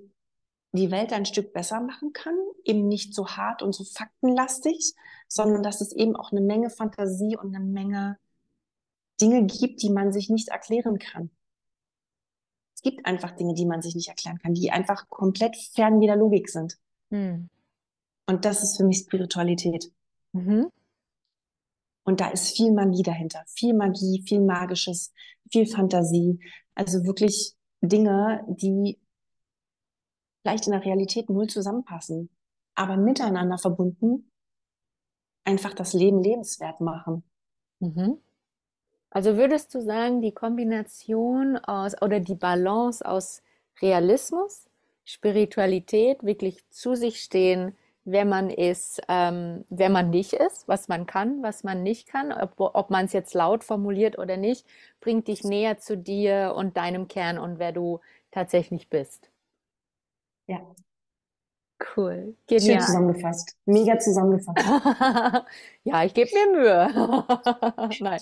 die 0.76 0.90
Welt 0.90 1.12
ein 1.12 1.26
Stück 1.26 1.52
besser 1.52 1.80
machen 1.80 2.12
kann, 2.12 2.36
eben 2.64 2.88
nicht 2.88 3.14
so 3.14 3.28
hart 3.28 3.62
und 3.62 3.74
so 3.74 3.84
faktenlastig, 3.84 4.94
sondern 5.28 5.62
dass 5.62 5.80
es 5.80 5.92
eben 5.92 6.16
auch 6.16 6.32
eine 6.32 6.40
Menge 6.40 6.70
Fantasie 6.70 7.36
und 7.36 7.54
eine 7.54 7.64
Menge 7.64 8.18
Dinge 9.20 9.44
gibt, 9.46 9.82
die 9.82 9.90
man 9.90 10.12
sich 10.12 10.28
nicht 10.28 10.48
erklären 10.48 10.98
kann. 10.98 11.30
Es 12.74 12.82
gibt 12.82 13.06
einfach 13.06 13.32
Dinge, 13.32 13.54
die 13.54 13.66
man 13.66 13.82
sich 13.82 13.94
nicht 13.94 14.08
erklären 14.08 14.38
kann, 14.38 14.54
die 14.54 14.70
einfach 14.70 15.08
komplett 15.08 15.56
fern 15.56 16.00
jeder 16.00 16.16
Logik 16.16 16.48
sind. 16.48 16.78
Hm. 17.10 17.48
Und 18.26 18.44
das 18.44 18.62
ist 18.62 18.76
für 18.76 18.84
mich 18.84 18.98
Spiritualität. 18.98 19.90
Mhm. 20.32 20.68
Und 22.04 22.20
da 22.20 22.28
ist 22.28 22.56
viel 22.56 22.72
Magie 22.72 23.02
dahinter, 23.02 23.42
viel 23.46 23.74
Magie, 23.74 24.22
viel 24.26 24.40
Magisches, 24.40 25.12
viel 25.50 25.66
Fantasie. 25.66 26.38
Also 26.74 27.04
wirklich 27.04 27.54
Dinge, 27.80 28.44
die 28.48 28.98
vielleicht 30.46 30.68
in 30.68 30.72
der 30.74 30.84
Realität 30.84 31.28
null 31.28 31.48
zusammenpassen, 31.48 32.30
aber 32.76 32.96
miteinander 32.96 33.58
verbunden 33.58 34.30
einfach 35.44 35.74
das 35.74 35.92
Leben 35.92 36.22
lebenswert 36.22 36.80
machen. 36.80 37.24
Mhm. 37.80 38.18
Also 39.10 39.36
würdest 39.36 39.74
du 39.74 39.80
sagen, 39.80 40.22
die 40.22 40.30
Kombination 40.30 41.56
aus 41.56 42.00
oder 42.00 42.20
die 42.20 42.36
Balance 42.36 43.04
aus 43.04 43.42
Realismus, 43.82 44.68
Spiritualität, 45.04 46.22
wirklich 46.22 46.64
zu 46.70 46.94
sich 46.94 47.20
stehen, 47.20 47.76
wer 48.04 48.24
man 48.24 48.48
ist, 48.48 49.02
ähm, 49.08 49.64
wer 49.68 49.90
man 49.90 50.10
nicht 50.10 50.32
ist, 50.32 50.68
was 50.68 50.86
man 50.86 51.06
kann, 51.06 51.42
was 51.42 51.64
man 51.64 51.82
nicht 51.82 52.06
kann, 52.06 52.30
ob, 52.30 52.52
ob 52.56 52.90
man 52.90 53.06
es 53.06 53.12
jetzt 53.12 53.34
laut 53.34 53.64
formuliert 53.64 54.16
oder 54.16 54.36
nicht, 54.36 54.64
bringt 55.00 55.26
dich 55.26 55.42
näher 55.42 55.78
zu 55.78 55.96
dir 55.96 56.54
und 56.56 56.76
deinem 56.76 57.08
Kern 57.08 57.36
und 57.36 57.58
wer 57.58 57.72
du 57.72 57.98
tatsächlich 58.30 58.88
bist. 58.88 59.28
Ja. 60.46 60.60
Cool. 61.94 62.34
Genial. 62.46 62.78
Schön 62.78 62.80
zusammengefasst. 62.80 63.54
Mega 63.66 63.98
zusammengefasst. 63.98 64.66
ja, 65.84 66.04
ich 66.04 66.14
gebe 66.14 66.30
mir 66.32 66.58
Mühe. 66.58 67.90
Nein. 68.00 68.20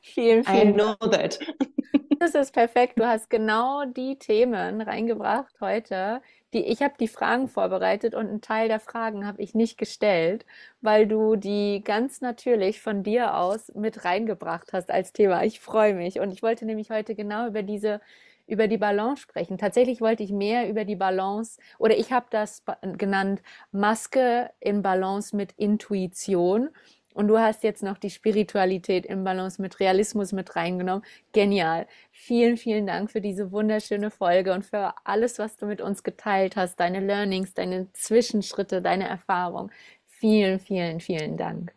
Vielen, 0.00 0.44
vielen 0.44 0.70
I 0.70 0.72
know 0.72 0.94
that. 1.10 1.38
das 2.18 2.34
ist 2.34 2.52
perfekt. 2.52 2.98
Du 2.98 3.06
hast 3.06 3.28
genau 3.28 3.84
die 3.84 4.18
Themen 4.18 4.80
reingebracht 4.80 5.54
heute, 5.60 6.22
die, 6.54 6.64
ich 6.64 6.82
habe 6.82 6.94
die 6.98 7.08
Fragen 7.08 7.48
vorbereitet 7.48 8.14
und 8.14 8.28
einen 8.28 8.40
Teil 8.40 8.68
der 8.68 8.80
Fragen 8.80 9.26
habe 9.26 9.42
ich 9.42 9.54
nicht 9.54 9.76
gestellt, 9.76 10.46
weil 10.80 11.06
du 11.06 11.36
die 11.36 11.82
ganz 11.84 12.20
natürlich 12.20 12.80
von 12.80 13.02
dir 13.02 13.36
aus 13.36 13.72
mit 13.74 14.04
reingebracht 14.04 14.72
hast 14.72 14.90
als 14.90 15.12
Thema. 15.12 15.44
Ich 15.44 15.60
freue 15.60 15.94
mich 15.94 16.20
und 16.20 16.30
ich 16.30 16.42
wollte 16.42 16.64
nämlich 16.64 16.90
heute 16.90 17.14
genau 17.14 17.48
über 17.48 17.62
diese 17.62 18.00
über 18.46 18.68
die 18.68 18.78
Balance 18.78 19.22
sprechen. 19.22 19.58
Tatsächlich 19.58 20.00
wollte 20.00 20.22
ich 20.22 20.32
mehr 20.32 20.68
über 20.68 20.84
die 20.84 20.96
Balance 20.96 21.58
oder 21.78 21.96
ich 21.96 22.12
habe 22.12 22.26
das 22.30 22.62
genannt 22.98 23.42
Maske 23.72 24.50
in 24.60 24.82
Balance 24.82 25.34
mit 25.34 25.52
Intuition 25.52 26.70
und 27.14 27.28
du 27.28 27.38
hast 27.38 27.62
jetzt 27.62 27.82
noch 27.82 27.96
die 27.96 28.10
Spiritualität 28.10 29.06
im 29.06 29.22
Balance 29.22 29.62
mit 29.62 29.78
Realismus 29.78 30.32
mit 30.32 30.56
reingenommen. 30.56 31.04
Genial. 31.32 31.86
Vielen, 32.10 32.56
vielen 32.56 32.86
Dank 32.86 33.10
für 33.10 33.20
diese 33.20 33.52
wunderschöne 33.52 34.10
Folge 34.10 34.52
und 34.52 34.64
für 34.66 34.94
alles, 35.04 35.38
was 35.38 35.56
du 35.56 35.66
mit 35.66 35.80
uns 35.80 36.02
geteilt 36.02 36.56
hast, 36.56 36.80
deine 36.80 37.00
Learnings, 37.00 37.54
deine 37.54 37.90
Zwischenschritte, 37.92 38.82
deine 38.82 39.08
Erfahrung. 39.08 39.70
Vielen, 40.08 40.58
vielen, 40.58 41.00
vielen 41.00 41.36
Dank. 41.36 41.72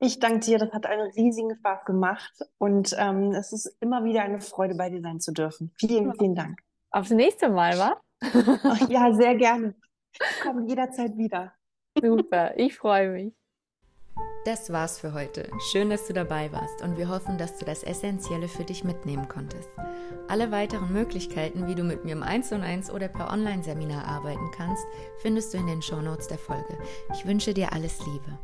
Ich 0.00 0.18
danke 0.18 0.40
dir, 0.40 0.58
das 0.58 0.72
hat 0.72 0.86
einen 0.86 1.10
riesigen 1.12 1.54
Spaß 1.56 1.84
gemacht 1.84 2.32
und 2.58 2.94
ähm, 2.98 3.32
es 3.32 3.52
ist 3.52 3.76
immer 3.80 4.04
wieder 4.04 4.22
eine 4.22 4.40
Freude, 4.40 4.74
bei 4.74 4.90
dir 4.90 5.00
sein 5.00 5.20
zu 5.20 5.32
dürfen. 5.32 5.72
Vielen, 5.78 6.12
vielen 6.18 6.34
Dank. 6.34 6.58
Aufs 6.90 7.10
nächste 7.10 7.48
Mal, 7.48 7.78
wa? 7.78 8.00
ja, 8.88 9.12
sehr 9.14 9.34
gerne. 9.36 9.74
Ich 10.12 10.40
komme 10.42 10.66
jederzeit 10.68 11.16
wieder. 11.16 11.52
Super, 12.00 12.56
ich 12.58 12.76
freue 12.76 13.10
mich. 13.10 13.34
Das 14.44 14.70
war's 14.72 14.98
für 14.98 15.14
heute. 15.14 15.48
Schön, 15.72 15.88
dass 15.90 16.06
du 16.06 16.12
dabei 16.12 16.52
warst 16.52 16.82
und 16.82 16.98
wir 16.98 17.08
hoffen, 17.08 17.38
dass 17.38 17.56
du 17.58 17.64
das 17.64 17.82
Essentielle 17.82 18.48
für 18.48 18.64
dich 18.64 18.84
mitnehmen 18.84 19.26
konntest. 19.26 19.68
Alle 20.28 20.50
weiteren 20.50 20.92
Möglichkeiten, 20.92 21.66
wie 21.66 21.74
du 21.74 21.82
mit 21.82 22.04
mir 22.04 22.12
im 22.12 22.22
1 22.22 22.52
und 22.52 22.62
1 22.62 22.90
oder 22.90 23.08
per 23.08 23.32
Online-Seminar 23.32 24.04
arbeiten 24.04 24.50
kannst, 24.54 24.84
findest 25.22 25.54
du 25.54 25.58
in 25.58 25.66
den 25.66 25.82
Shownotes 25.82 26.28
der 26.28 26.38
Folge. 26.38 26.78
Ich 27.14 27.26
wünsche 27.26 27.54
dir 27.54 27.72
alles 27.72 28.04
Liebe. 28.06 28.38